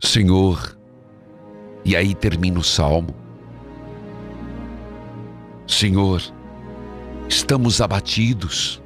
[0.00, 0.76] Senhor,
[1.84, 3.14] e aí termina o salmo.
[5.66, 6.22] Senhor,
[7.28, 8.82] estamos abatidos,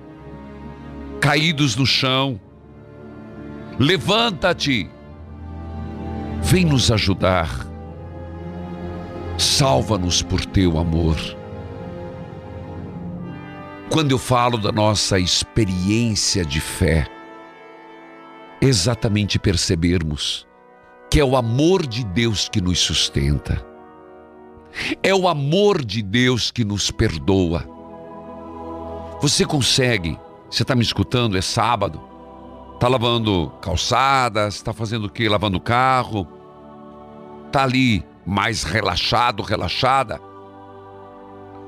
[1.20, 2.40] caídos no chão.
[3.79, 4.90] Levanta-te,
[6.42, 7.49] vem nos ajudar.
[9.38, 11.16] Salva-nos por teu amor.
[13.90, 17.09] Quando eu falo da nossa experiência de fé,
[18.61, 20.46] exatamente percebermos
[21.11, 23.66] que é o amor de Deus que nos sustenta.
[25.03, 27.66] É o amor de Deus que nos perdoa.
[29.20, 30.16] Você consegue,
[30.48, 32.00] você está me escutando, é sábado,
[32.74, 35.29] está lavando calçadas, está fazendo o quê?
[35.29, 36.29] Lavando carro,
[37.48, 40.20] está ali mais relaxado, relaxada,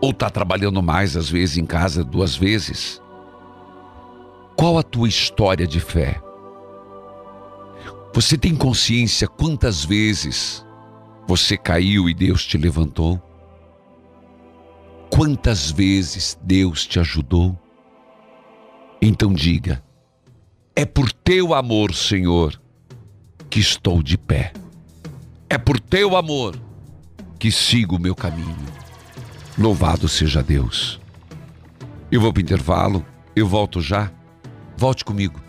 [0.02, 3.00] ou está trabalhando mais às vezes em casa duas vezes.
[4.56, 6.20] Qual a tua história de fé?
[8.12, 10.66] Você tem consciência quantas vezes
[11.26, 13.22] você caiu e Deus te levantou?
[15.08, 17.56] Quantas vezes Deus te ajudou?
[19.00, 19.84] Então diga:
[20.74, 22.60] é por teu amor, Senhor,
[23.48, 24.52] que estou de pé.
[25.48, 26.58] É por teu amor
[27.38, 28.81] que sigo o meu caminho.
[29.58, 30.98] Louvado seja Deus.
[32.10, 33.04] Eu vou para o intervalo,
[33.36, 34.10] eu volto já.
[34.76, 35.40] Volte comigo.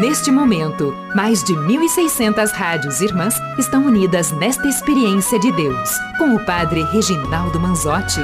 [0.00, 6.44] Neste momento, mais de 1.600 rádios irmãs estão unidas nesta experiência de Deus, com o
[6.46, 8.20] Padre Reginaldo Manzotti.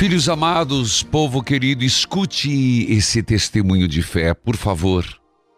[0.00, 5.04] Filhos amados, povo querido, escute esse testemunho de fé, por favor.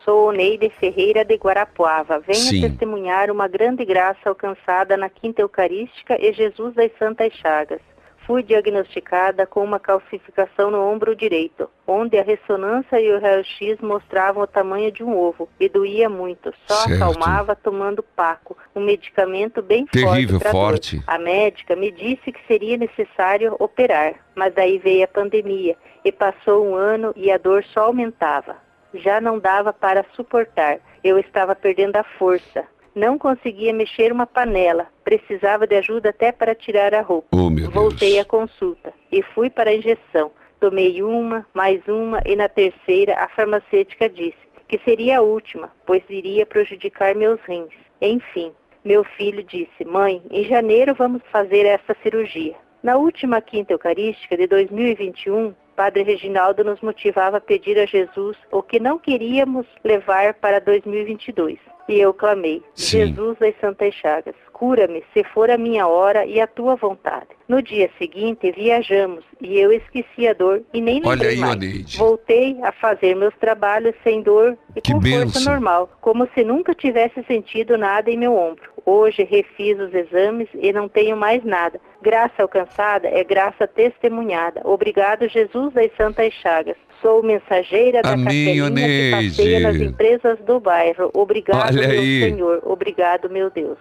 [0.05, 2.19] Sou Neide Ferreira de Guarapuava.
[2.19, 2.61] Venho Sim.
[2.61, 7.81] testemunhar uma grande graça alcançada na Quinta Eucarística e Jesus das Santas Chagas.
[8.27, 14.45] Fui diagnosticada com uma calcificação no ombro direito, onde a ressonância e o raio-x mostravam
[14.45, 16.53] o tamanho de um ovo e doía muito.
[16.67, 17.03] Só Certo.
[17.03, 21.03] acalmava tomando Paco, um medicamento bem Terrível, forte forte.
[21.07, 26.67] A médica me disse que seria necessário operar, mas daí veio a pandemia e passou
[26.67, 28.57] um ano e a dor só aumentava.
[28.95, 30.79] Já não dava para suportar.
[31.03, 32.65] Eu estava perdendo a força.
[32.95, 34.87] Não conseguia mexer uma panela.
[35.05, 37.29] Precisava de ajuda até para tirar a roupa.
[37.33, 40.31] Oh, Voltei à consulta e fui para a injeção.
[40.61, 44.37] Tomei uma, mais uma e na terceira a farmacêutica disse
[44.69, 47.75] que seria a última, pois iria prejudicar meus rins.
[48.01, 48.53] Enfim,
[48.85, 52.55] meu filho disse: Mãe, em janeiro vamos fazer essa cirurgia.
[52.83, 58.63] Na última quinta eucarística de 2021, Padre Reginaldo nos motivava a pedir a Jesus o
[58.63, 61.59] que não queríamos levar para 2022.
[61.93, 63.07] E eu clamei: Sim.
[63.07, 67.27] Jesus das Santas Chagas, cura-me se for a minha hora e a tua vontade.
[67.47, 71.53] No dia seguinte viajamos e eu esqueci a dor e nem Olha aí, mais.
[71.55, 71.99] Oneide.
[71.99, 75.53] Voltei a fazer meus trabalhos sem dor e Que com força bênção.
[75.53, 78.73] normal, como se nunca tivesse sentido nada em meu ombro.
[78.87, 81.79] Hoje refiz os exames e não tenho mais nada.
[82.01, 84.63] Graça alcançada é graça testemunhada.
[84.65, 86.77] Obrigado, Jesus das Santas Chagas.
[87.03, 89.91] Sou mensageira da Amém, Capelinha que passeia nas Oneide.
[89.93, 91.11] empresas do bairro.
[91.13, 92.21] Obrigado, Olha meu aí.
[92.21, 92.63] Senhor.
[92.65, 93.77] Obrigado, meu Deus.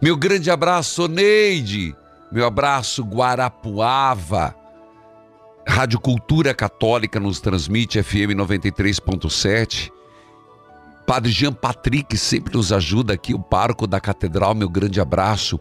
[0.00, 1.96] Meu grande abraço, Neide.
[2.30, 4.54] Meu abraço, Guarapuava.
[5.66, 9.90] Rádio Cultura Católica nos transmite FM 93.7.
[11.06, 15.58] Padre Jean Patrick sempre nos ajuda aqui, o parco da catedral, meu grande abraço.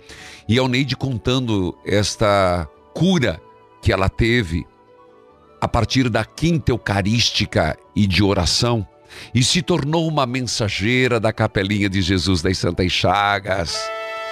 [0.48, 3.40] E a Neide contando esta cura
[3.82, 4.66] que ela teve
[5.60, 8.88] a partir da quinta eucarística e de oração
[9.34, 13.78] e se tornou uma mensageira da Capelinha de Jesus das Santas Chagas.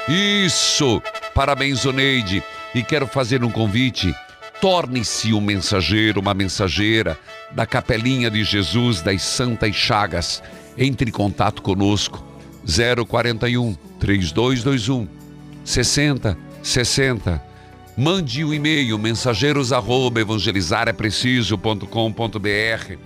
[0.07, 1.01] Isso!
[1.33, 2.43] Parabéns, Oneide.
[2.73, 4.13] E quero fazer um convite.
[4.61, 7.17] Torne-se um mensageiro, uma mensageira
[7.51, 10.41] da Capelinha de Jesus das Santas Chagas.
[10.77, 12.23] Entre em contato conosco.
[13.07, 15.07] 041 3221
[15.63, 17.54] 6060.
[17.97, 22.97] Mande o um e-mail mensageiros arroba evangelizarepreciso.com.br.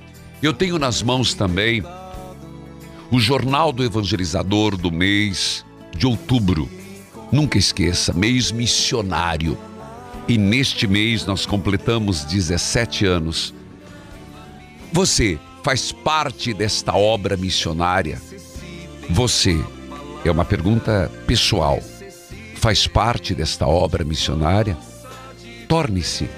[0.41, 1.83] Eu tenho nas mãos também
[3.11, 5.63] o Jornal do Evangelizador do mês
[5.95, 6.67] de outubro.
[7.31, 9.55] Nunca esqueça, mês missionário.
[10.27, 13.53] E neste mês nós completamos 17 anos.
[14.91, 18.19] Você faz parte desta obra missionária?
[19.07, 19.63] Você,
[20.25, 21.79] é uma pergunta pessoal,
[22.59, 24.77] faz parte desta obra missionária?
[25.67, 26.29] Torne-se,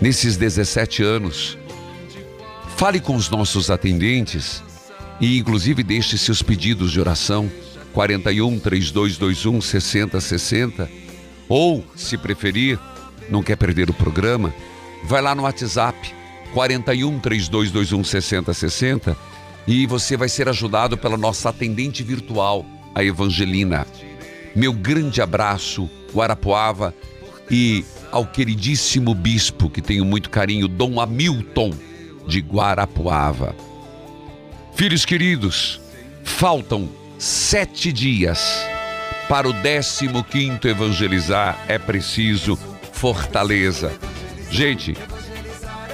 [0.00, 1.58] nesses 17 anos,
[2.76, 4.62] fale com os nossos atendentes
[5.20, 7.50] e, inclusive, deixe seus pedidos de oração
[7.92, 10.90] 41 3221 6060
[11.48, 12.78] ou, se preferir,
[13.28, 14.52] não quer perder o programa,
[15.04, 16.14] vai lá no WhatsApp
[16.54, 19.16] 41 3221 6060
[19.66, 22.64] e você vai ser ajudado pela nossa atendente virtual,
[22.94, 23.86] a Evangelina.
[24.54, 26.94] Meu grande abraço, Guarapuava,
[27.50, 31.72] e ao queridíssimo bispo, que tenho muito carinho, Dom Hamilton
[32.26, 33.54] de Guarapuava.
[34.74, 35.80] Filhos queridos,
[36.22, 36.88] faltam
[37.18, 38.64] sete dias
[39.28, 41.58] para o 15 evangelizar.
[41.68, 42.58] É preciso
[42.92, 43.92] fortaleza.
[44.50, 44.96] Gente,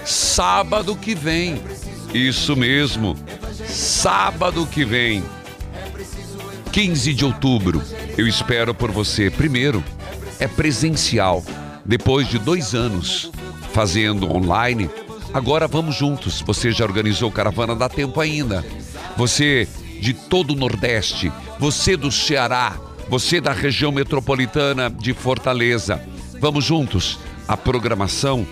[0.04, 1.61] sábado que vem,
[2.12, 3.16] isso mesmo,
[3.66, 5.22] sábado que vem,
[6.73, 7.83] 15 de outubro,
[8.16, 9.29] eu espero por você.
[9.29, 9.83] Primeiro,
[10.39, 11.45] é presencial.
[11.85, 13.31] Depois de dois anos
[13.73, 14.89] fazendo online,
[15.35, 16.41] agora vamos juntos.
[16.43, 17.75] Você já organizou caravana?
[17.75, 18.64] Dá tempo ainda.
[19.16, 19.68] Você
[20.01, 26.01] de todo o Nordeste, você do Ceará, você da região metropolitana de Fortaleza.
[26.41, 27.18] Vamos juntos.
[27.49, 28.47] A programação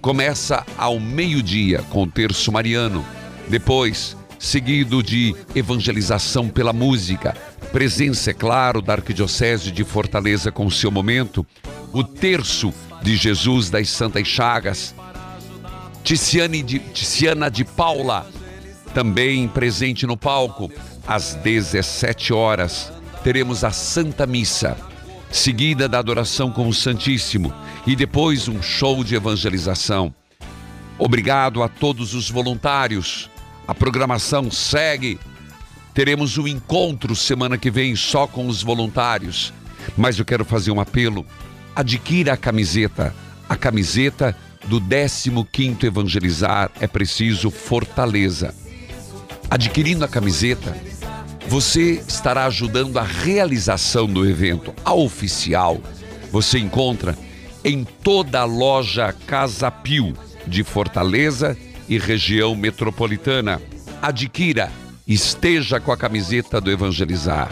[0.00, 3.04] começa ao meio-dia com o terço mariano.
[3.46, 7.36] Depois, seguido de evangelização pela música.
[7.72, 11.46] Presença, é claro, da Arquidiocese de Fortaleza com o seu momento.
[11.92, 14.94] O terço de Jesus das Santas Chagas.
[16.02, 18.26] Ticiane de, Ticiana de Paula,
[18.94, 20.72] também presente no palco.
[21.06, 22.90] Às 17 horas,
[23.22, 24.76] teremos a Santa Missa,
[25.30, 27.52] seguida da adoração com o Santíssimo
[27.86, 30.14] e depois um show de evangelização.
[30.98, 33.30] Obrigado a todos os voluntários.
[33.66, 35.20] A programação segue.
[35.98, 39.52] Teremos um encontro semana que vem só com os voluntários.
[39.96, 41.26] Mas eu quero fazer um apelo.
[41.74, 43.12] Adquira a camiseta.
[43.48, 44.32] A camiseta
[44.66, 48.54] do 15º Evangelizar é preciso fortaleza.
[49.50, 50.72] Adquirindo a camiseta,
[51.48, 54.72] você estará ajudando a realização do evento.
[54.84, 55.82] A oficial
[56.30, 57.18] você encontra
[57.64, 60.14] em toda a loja Casa Pio
[60.46, 63.60] de Fortaleza e região metropolitana.
[64.00, 64.70] Adquira,
[65.08, 67.50] esteja com a camiseta do Evangelizar.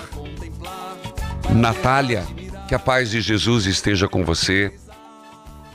[1.55, 2.23] Natália,
[2.69, 4.73] que a paz de Jesus esteja com você.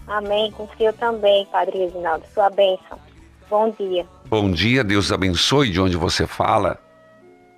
[0.08, 0.54] Amém.
[0.60, 2.24] O Senhor também, Padre Reginaldo.
[2.34, 3.00] Sua bênção.
[3.50, 4.06] Bom dia.
[4.28, 6.78] Bom dia, Deus abençoe de onde você fala.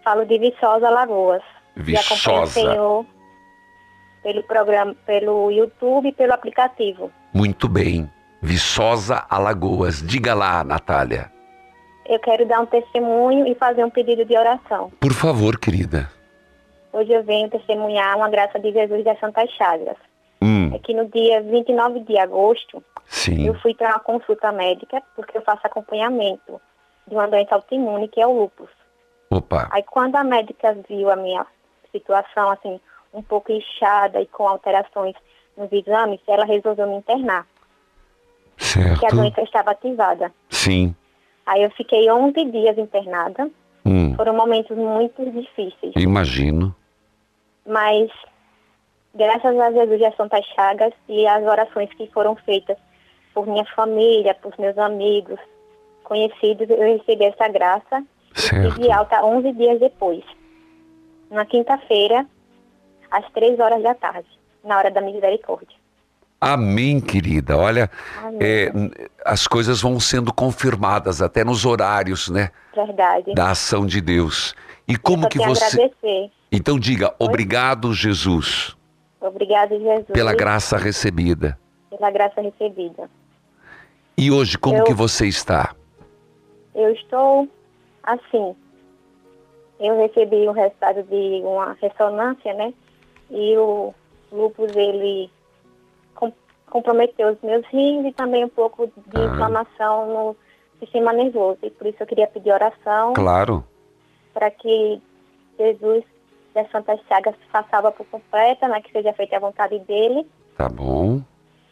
[0.04, 1.42] Falo de Viçosa, Lagoas.
[1.76, 2.54] O Viçosa.
[2.54, 3.06] Senhor
[4.24, 7.12] pelo programa, pelo YouTube e pelo aplicativo.
[7.34, 8.10] Muito bem.
[8.42, 10.02] Viçosa, Alagoas.
[10.02, 11.33] Diga lá, Natália.
[12.06, 14.92] Eu quero dar um testemunho e fazer um pedido de oração.
[15.00, 16.10] Por favor, querida.
[16.92, 19.98] Hoje eu venho testemunhar uma graça de Jesus das Santas Chagas.
[20.42, 23.48] Hum, É que no dia 29 de agosto, sim.
[23.48, 26.62] eu fui para uma consulta médica, porque eu faço acompanhamento
[27.08, 28.70] de uma doença autoimune, que é o lúpus.
[29.30, 29.70] Opa.
[29.72, 31.46] Aí quando a médica viu a minha
[31.92, 32.80] situação, assim,
[33.14, 35.16] um pouco inchada e com alterações
[35.58, 37.48] nos exames, ela resolveu me internar.
[38.58, 39.00] Certo.
[39.00, 40.32] Que a doença estava ativada.
[40.50, 40.94] Sim.
[41.46, 43.50] Aí eu fiquei 11 dias internada.
[43.86, 45.94] Hum, Foram momentos muito difíceis.
[45.96, 46.74] imagino.
[47.66, 48.10] Mas,
[49.14, 52.78] graças a Jesus e a Santas Chagas e as orações que foram feitas
[53.34, 55.40] por minha família, por meus amigos,
[56.04, 58.04] conhecidos, eu recebi essa graça
[58.36, 60.24] e de alta 11 dias depois.
[61.30, 62.26] Na quinta-feira,
[63.10, 64.28] às 3 horas da tarde,
[64.64, 65.76] na hora da misericórdia.
[66.44, 67.58] Amém, querida.
[67.58, 67.90] Olha,
[68.22, 68.40] Amém.
[68.42, 68.72] é,
[69.24, 72.52] as coisas vão sendo confirmadas até nos horários, né?
[72.76, 73.34] Verdade.
[73.34, 74.54] Da ação de Deus.
[74.88, 75.82] E como que você.
[75.82, 76.32] agradecer.
[76.52, 78.76] Então diga, obrigado, Jesus,
[79.22, 80.06] Obrigada, Jesus.
[80.12, 81.58] pela graça recebida.
[81.90, 83.10] Pela graça recebida.
[84.18, 85.74] E hoje, como Eu- que você está?
[86.76, 87.48] Eu estou
[88.04, 88.54] assim.
[89.80, 92.74] Eu recebi o resultado de uma ressonância, né?
[93.32, 93.94] E o
[94.32, 95.32] lúpus, ele
[96.16, 96.34] com-
[96.70, 99.26] comprometeu os meus rins e também um pouco de Ah.
[99.26, 100.36] inflamação no
[100.80, 101.60] sistema nervoso.
[101.64, 103.64] E por isso eu queria pedir oração Claro.
[104.34, 105.02] para que
[105.60, 106.04] Jesus
[106.54, 108.82] das Santas Chagas faça a por completa, né?
[108.82, 111.22] Que seja feita a vontade dele Tá bom.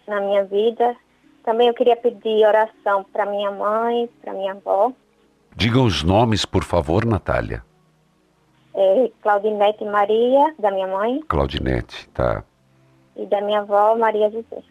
[0.07, 0.95] na minha vida.
[1.43, 4.91] Também eu queria pedir oração para minha mãe, para minha avó.
[5.55, 7.63] Diga os nomes, por favor, Natália.
[8.73, 12.41] é, Claudinete Maria, da minha mãe, Claudinete, tá.
[13.15, 14.63] E da minha avó, Maria José.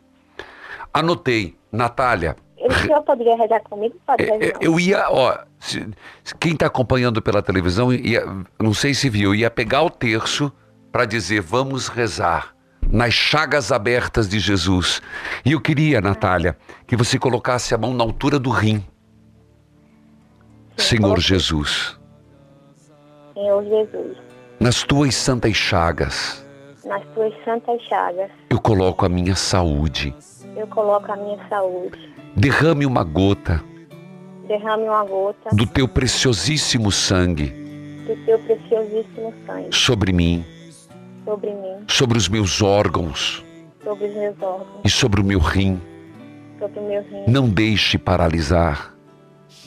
[0.93, 1.57] Anotei.
[1.73, 3.95] Natália, O senhor poderia rezar comigo?
[4.05, 4.43] Pode rezar.
[4.45, 5.89] É, eu ia, ó, se-
[6.41, 8.25] quem está acompanhando pela televisão, ia,
[8.59, 10.53] não sei se viu, ia pegar o terço
[10.91, 12.57] para dizer vamos rezar
[12.91, 15.01] nas chagas abertas de Jesus.
[15.45, 16.57] E eu queria, Natália,
[16.89, 18.85] que você colocasse a mão na altura do rim.
[20.77, 21.97] Senhor Jesus,
[23.35, 24.17] Senhor Jesus,
[24.59, 26.45] nas tuas santas chagas,
[26.85, 30.15] nas tuas santas chagas, eu coloco a minha saúde.
[30.57, 31.99] eu coloco a minha saúde.
[32.37, 33.63] Derrame uma gota
[34.47, 37.47] Derrame uma gota do teu preciosíssimo sangue
[38.07, 40.45] do teu preciosíssimo sangue sobre mim,
[41.25, 43.45] sobre mim, sobre os meus órgãos
[43.83, 45.81] sobre os meus órgãos, e sobre o meu rim.
[46.59, 47.25] sobre o meu rim.
[47.27, 48.95] Não deixe paralisar.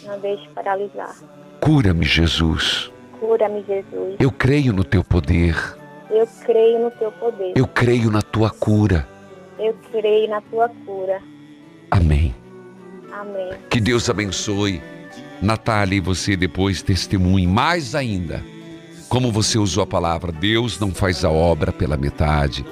[0.04, 1.16] Não deixe paralisar.
[1.60, 2.92] Cura-me, Jesus.
[3.20, 4.16] Cura-me, Jesus.
[4.20, 5.56] Eu creio no teu poder.
[6.14, 7.54] Eu creio no teu poder.
[7.56, 9.08] Eu creio na tua cura.
[9.58, 11.22] Eu creio na tua cura.
[11.90, 12.36] Amém.
[13.12, 13.54] Amém.
[13.70, 14.82] Que Deus abençoe.
[15.42, 18.44] Natália, e você depois testemunhe mais ainda
[19.10, 20.32] como você usou a palavra.
[20.32, 22.66] Deus não faz a obra pela metade.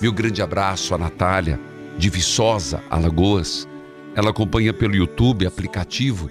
[0.00, 1.58] Meu grande abraço à Natália,
[1.96, 3.66] de Viçosa, Alagoas.
[4.14, 6.28] Ela acompanha pelo YouTube, aplicativo.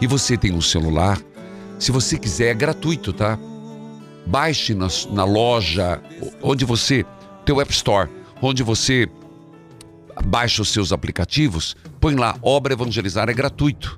[0.00, 1.18] E você tem um celular.
[1.78, 3.38] Se você quiser, é gratuito, tá?
[4.28, 6.02] Baixe na, na loja,
[6.42, 7.04] onde você,
[7.46, 8.10] teu App Store,
[8.42, 9.08] onde você
[10.26, 13.96] baixa os seus aplicativos, põe lá, Obra Evangelizar é gratuito.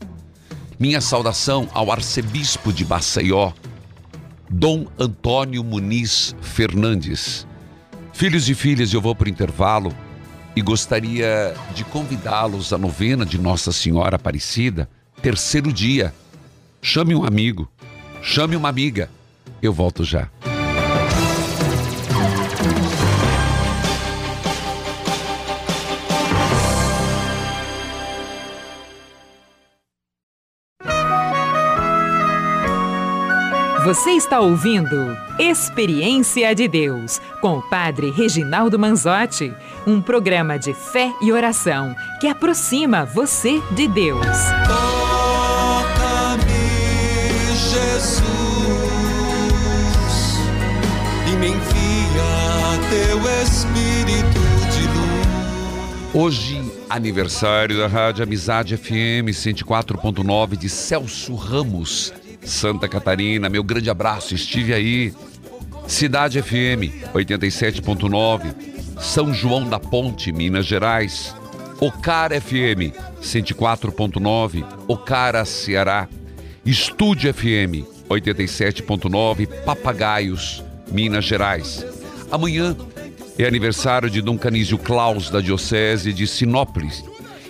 [0.78, 3.52] Minha saudação ao arcebispo de Maceió,
[4.48, 7.44] Dom Antônio Muniz Fernandes.
[8.12, 9.92] Filhos e filhas, eu vou para o intervalo
[10.54, 14.88] e gostaria de convidá-los à novena de Nossa Senhora Aparecida,
[15.20, 16.14] terceiro dia.
[16.80, 17.68] Chame um amigo,
[18.22, 19.10] chame uma amiga.
[19.62, 20.28] Eu volto já.
[33.84, 39.52] Você está ouvindo Experiência de Deus com o Padre Reginaldo Manzotti,
[39.86, 44.26] um programa de fé e oração que aproxima você de Deus.
[53.50, 54.40] Espírito
[54.70, 56.14] de luz.
[56.14, 62.12] Hoje, aniversário da Rádio Amizade FM 104.9 de Celso Ramos,
[62.44, 63.48] Santa Catarina.
[63.48, 65.12] Meu grande abraço, estive aí.
[65.88, 68.54] Cidade FM 87.9,
[69.00, 71.34] São João da Ponte, Minas Gerais.
[71.80, 76.08] Ocara FM 104.9, Ocara, Ceará.
[76.64, 81.84] Estúdio FM 87.9, Papagaios, Minas Gerais.
[82.30, 82.76] Amanhã
[83.42, 87.02] é aniversário de Dom Canísio Claus da Diocese de Sinópolis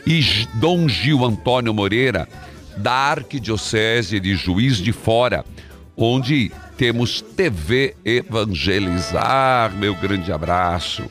[0.06, 0.22] e
[0.54, 2.28] Dom Gil Antônio Moreira
[2.76, 5.44] da Arquidiocese de Juiz de Fora,
[5.96, 9.74] onde temos TV Evangelizar.
[9.74, 11.10] Meu grande abraço.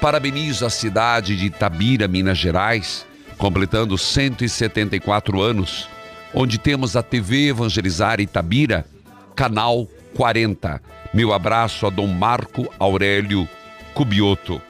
[0.00, 3.04] Parabenizo a cidade de Itabira, Minas Gerais,
[3.36, 5.88] completando 174 anos,
[6.32, 8.86] onde temos a TV Evangelizar Itabira,
[9.34, 10.80] canal 40.
[11.12, 13.48] Meu abraço a Dom Marco Aurélio
[13.94, 14.60] Cubioto.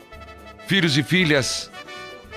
[0.67, 1.71] Filhos e filhas,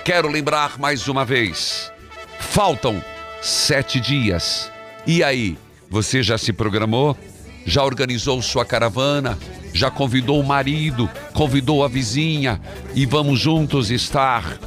[0.04, 1.92] quero lembrar mais uma vez:
[2.38, 3.02] faltam
[3.42, 4.70] sete dias.
[5.06, 5.56] E aí,
[5.88, 7.16] você já se programou?
[7.64, 9.38] Já organizou sua caravana?
[9.72, 11.10] Já convidou o marido?
[11.32, 12.60] Convidou a vizinha?
[12.94, 14.58] E vamos juntos estar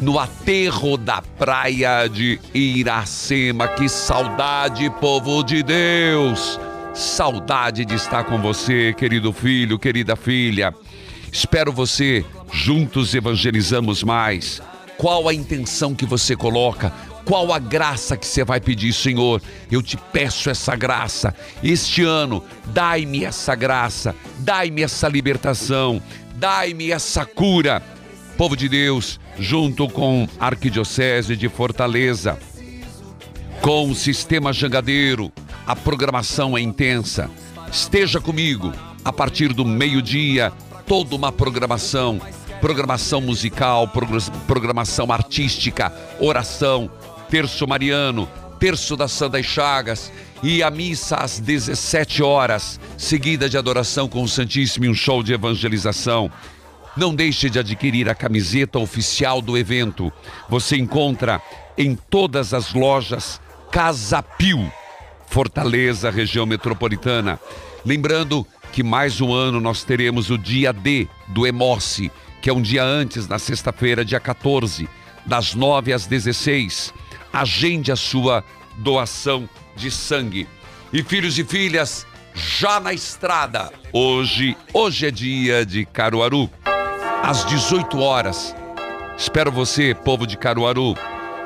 [0.00, 3.68] no aterro da praia de Iracema.
[3.68, 6.58] Que saudade, povo de Deus!
[6.92, 10.74] Saudade de estar com você, querido filho, querida filha.
[11.32, 14.60] Espero você, juntos evangelizamos mais.
[14.96, 16.92] Qual a intenção que você coloca?
[17.24, 19.40] Qual a graça que você vai pedir, Senhor?
[19.70, 21.34] Eu te peço essa graça.
[21.62, 26.02] Este ano, dai-me essa graça, dai-me essa libertação,
[26.34, 27.80] dai-me essa cura.
[28.36, 32.38] Povo de Deus, junto com a Arquidiocese de Fortaleza,
[33.60, 35.30] com o Sistema Jangadeiro,
[35.66, 37.30] a programação é intensa.
[37.70, 38.72] Esteja comigo
[39.04, 40.52] a partir do meio-dia,
[40.90, 42.20] toda uma programação,
[42.60, 43.88] programação musical,
[44.48, 46.90] programação artística, oração,
[47.30, 48.28] terço mariano,
[48.58, 50.10] terço das Santas Chagas
[50.42, 55.22] e a missa às 17 horas, seguida de adoração com o Santíssimo e um show
[55.22, 56.28] de evangelização.
[56.96, 60.12] Não deixe de adquirir a camiseta oficial do evento.
[60.48, 61.40] Você encontra
[61.78, 64.72] em todas as lojas Casa Pio,
[65.28, 67.38] Fortaleza, região metropolitana.
[67.86, 72.10] Lembrando que mais um ano nós teremos o dia D do Emoce,
[72.40, 74.88] que é um dia antes, na sexta-feira, dia 14,
[75.26, 76.94] das 9 às 16.
[77.32, 78.44] Agende a sua
[78.78, 80.48] doação de sangue.
[80.92, 83.70] E filhos e filhas, já na estrada.
[83.92, 86.50] Hoje, hoje é dia de Caruaru
[87.22, 88.54] às 18 horas.
[89.16, 90.94] Espero você, povo de Caruaru.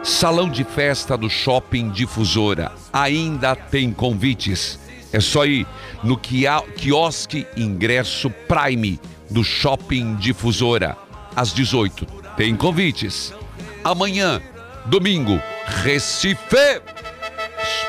[0.02, 2.72] Salão de festa do Shopping Difusora.
[2.92, 4.78] Ainda tem convites.
[5.14, 5.66] É só ir
[6.02, 9.00] no quiosque ingresso Prime
[9.30, 10.96] do Shopping Difusora.
[11.34, 12.04] Às 18.
[12.36, 13.32] Tem convites.
[13.82, 14.42] Amanhã,
[14.86, 15.40] domingo,
[15.82, 16.82] Recife.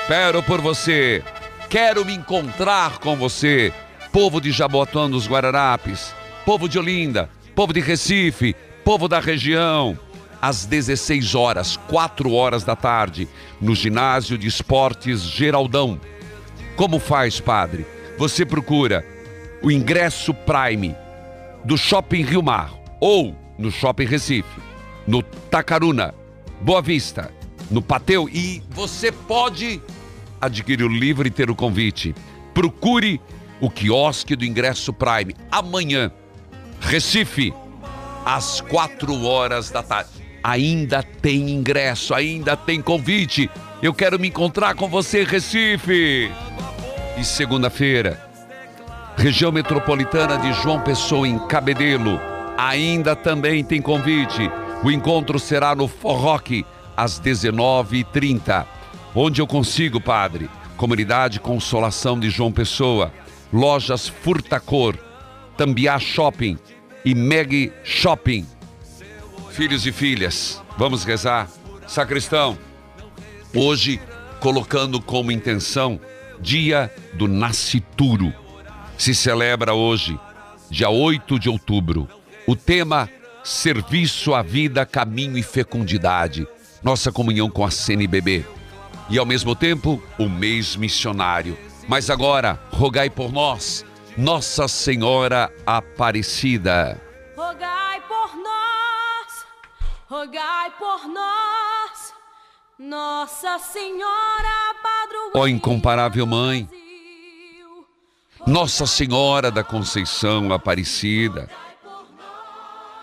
[0.01, 1.23] Espero por você.
[1.69, 3.73] Quero me encontrar com você.
[4.11, 6.13] Povo de Jaboatão dos Guararapes.
[6.45, 8.53] Povo de Olinda povo de Recife,
[8.83, 9.97] povo da região,
[10.41, 13.29] às 16 horas, 4 horas da tarde,
[13.61, 15.99] no ginásio de esportes Geraldão.
[16.75, 17.85] Como faz, padre?
[18.17, 19.05] Você procura
[19.61, 20.95] o ingresso Prime
[21.63, 24.59] do Shopping Rio Mar ou no Shopping Recife,
[25.07, 26.13] no Tacaruna,
[26.59, 27.31] Boa Vista,
[27.71, 29.81] no Pateu e você pode
[30.41, 32.13] adquirir o livro e ter o convite.
[32.53, 33.21] Procure
[33.61, 36.11] o quiosque do ingresso Prime amanhã
[36.81, 37.53] Recife,
[38.25, 40.09] às quatro horas da tarde.
[40.43, 43.49] Ainda tem ingresso, ainda tem convite.
[43.81, 46.29] Eu quero me encontrar com você, Recife.
[47.17, 48.21] E segunda-feira,
[49.15, 52.19] região metropolitana de João Pessoa, em Cabedelo.
[52.57, 54.51] Ainda também tem convite.
[54.83, 58.65] O encontro será no Forroque, às 19h30.
[59.15, 60.49] Onde eu consigo, padre?
[60.75, 63.13] Comunidade Consolação de João Pessoa.
[63.51, 64.97] Lojas Furtacor.
[65.55, 66.57] Tambiá Shopping
[67.05, 68.45] e Meg Shopping.
[69.51, 71.47] Filhos e filhas, vamos rezar.
[71.87, 72.57] Sacristão,
[73.55, 74.01] hoje
[74.41, 75.97] colocando como intenção
[76.39, 78.33] Dia do Nascituro.
[78.97, 80.19] Se celebra hoje,
[80.69, 82.07] dia 8 de outubro.
[82.47, 83.09] O tema
[83.43, 86.47] Serviço à Vida, Caminho e Fecundidade.
[86.83, 88.45] Nossa comunhão com a CNBB.
[89.09, 91.57] E ao mesmo tempo, o mês missionário.
[91.87, 93.85] Mas agora, rogai por nós
[94.17, 97.01] nossa Senhora Aparecida.
[97.35, 99.45] Rogai por nós,
[100.07, 102.13] rogai por nós,
[102.79, 104.94] Nossa Senhora Padroeira.
[105.33, 106.69] Ó incomparável Mãe,
[108.47, 111.49] Nossa Senhora da Conceição Aparecida,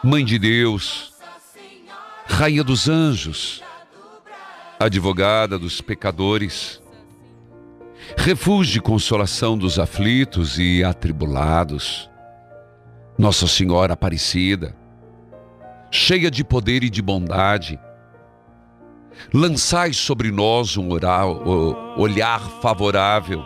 [0.02, 1.12] Mãe de Deus,
[2.26, 3.62] Rainha dos Anjos,
[4.80, 6.80] advogada dos pecadores,
[8.16, 12.10] refúgio e consolação dos aflitos e atribulados.
[13.18, 14.74] Nossa Senhora Aparecida,
[15.90, 17.78] cheia de poder e de bondade,
[19.32, 20.88] lançai sobre nós um
[21.96, 23.44] olhar favorável,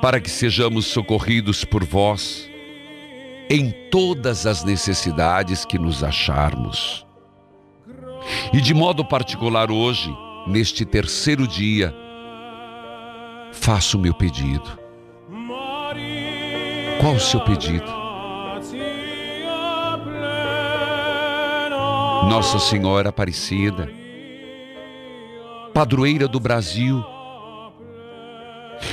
[0.00, 2.48] para que sejamos socorridos por vós
[3.50, 7.04] em todas as necessidades que nos acharmos.
[8.52, 10.14] E de modo particular hoje,
[10.46, 11.94] neste terceiro dia,
[13.52, 14.78] faço o meu pedido.
[17.00, 18.00] Qual o seu pedido?
[22.28, 23.90] Nossa Senhora Aparecida,
[25.72, 27.04] padroeira do Brasil,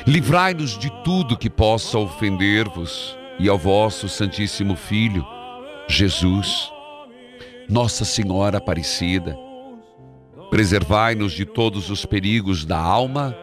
[0.06, 5.26] livrai-nos de tudo que possa ofender-vos e ao vosso Santíssimo Filho,
[5.88, 6.72] Jesus.
[7.70, 9.38] Nossa Senhora Aparecida,
[10.50, 13.36] preservai-nos de todos os perigos da alma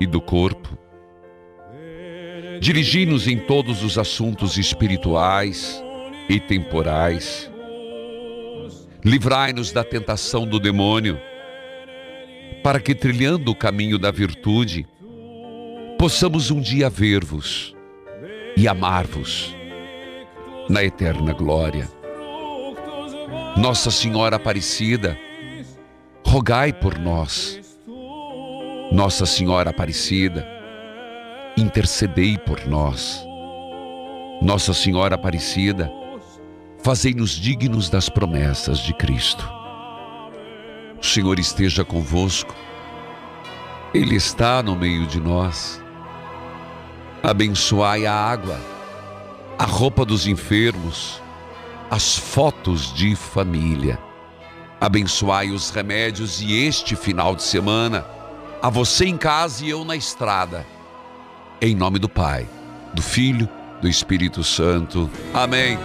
[0.00, 0.76] e do corpo.
[2.60, 5.82] Dirigi-nos em todos os assuntos espirituais
[6.28, 7.50] e temporais.
[9.04, 11.20] Livrai-nos da tentação do demônio,
[12.62, 14.86] para que, trilhando o caminho da virtude,
[15.98, 17.74] possamos um dia ver-vos
[18.56, 19.54] e amar-vos
[20.68, 21.88] na eterna glória.
[23.56, 25.18] Nossa Senhora Aparecida,
[26.24, 27.60] rogai por nós.
[28.92, 30.46] Nossa Senhora Aparecida,
[31.56, 33.24] intercedei por nós.
[34.40, 35.90] Nossa Senhora Aparecida,
[36.82, 39.61] fazei-nos dignos das promessas de Cristo.
[41.02, 42.54] O Senhor esteja convosco,
[43.92, 45.82] Ele está no meio de nós.
[47.20, 48.56] Abençoai a água,
[49.58, 51.20] a roupa dos enfermos,
[51.90, 53.98] as fotos de família.
[54.80, 58.06] Abençoai os remédios e este final de semana,
[58.62, 60.64] a você em casa e eu na estrada.
[61.60, 62.48] Em nome do Pai,
[62.94, 63.48] do Filho,
[63.80, 65.10] do Espírito Santo.
[65.34, 65.76] Amém.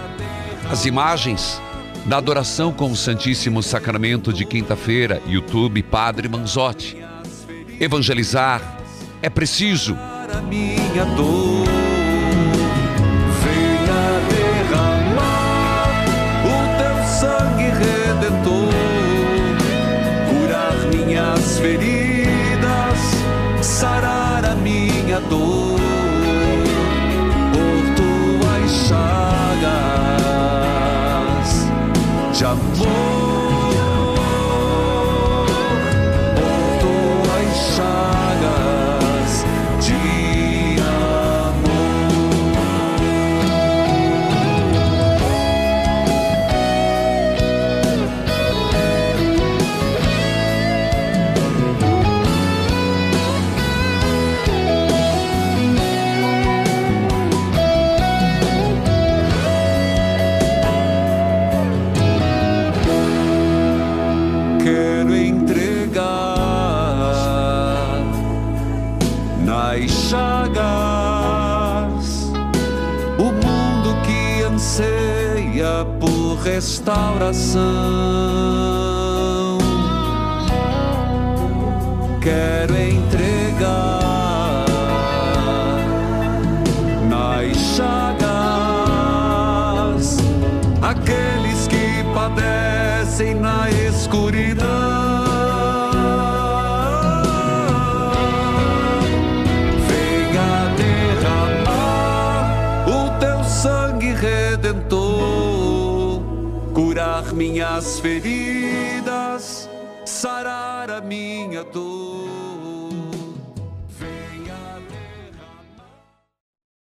[0.70, 1.60] As imagens
[2.08, 6.96] da adoração com o Santíssimo Sacramento de quinta-feira, YouTube Padre Manzotti.
[7.78, 8.80] Evangelizar
[9.20, 9.94] é preciso.
[21.60, 22.98] feridas,
[23.60, 25.57] sarar a minha dor.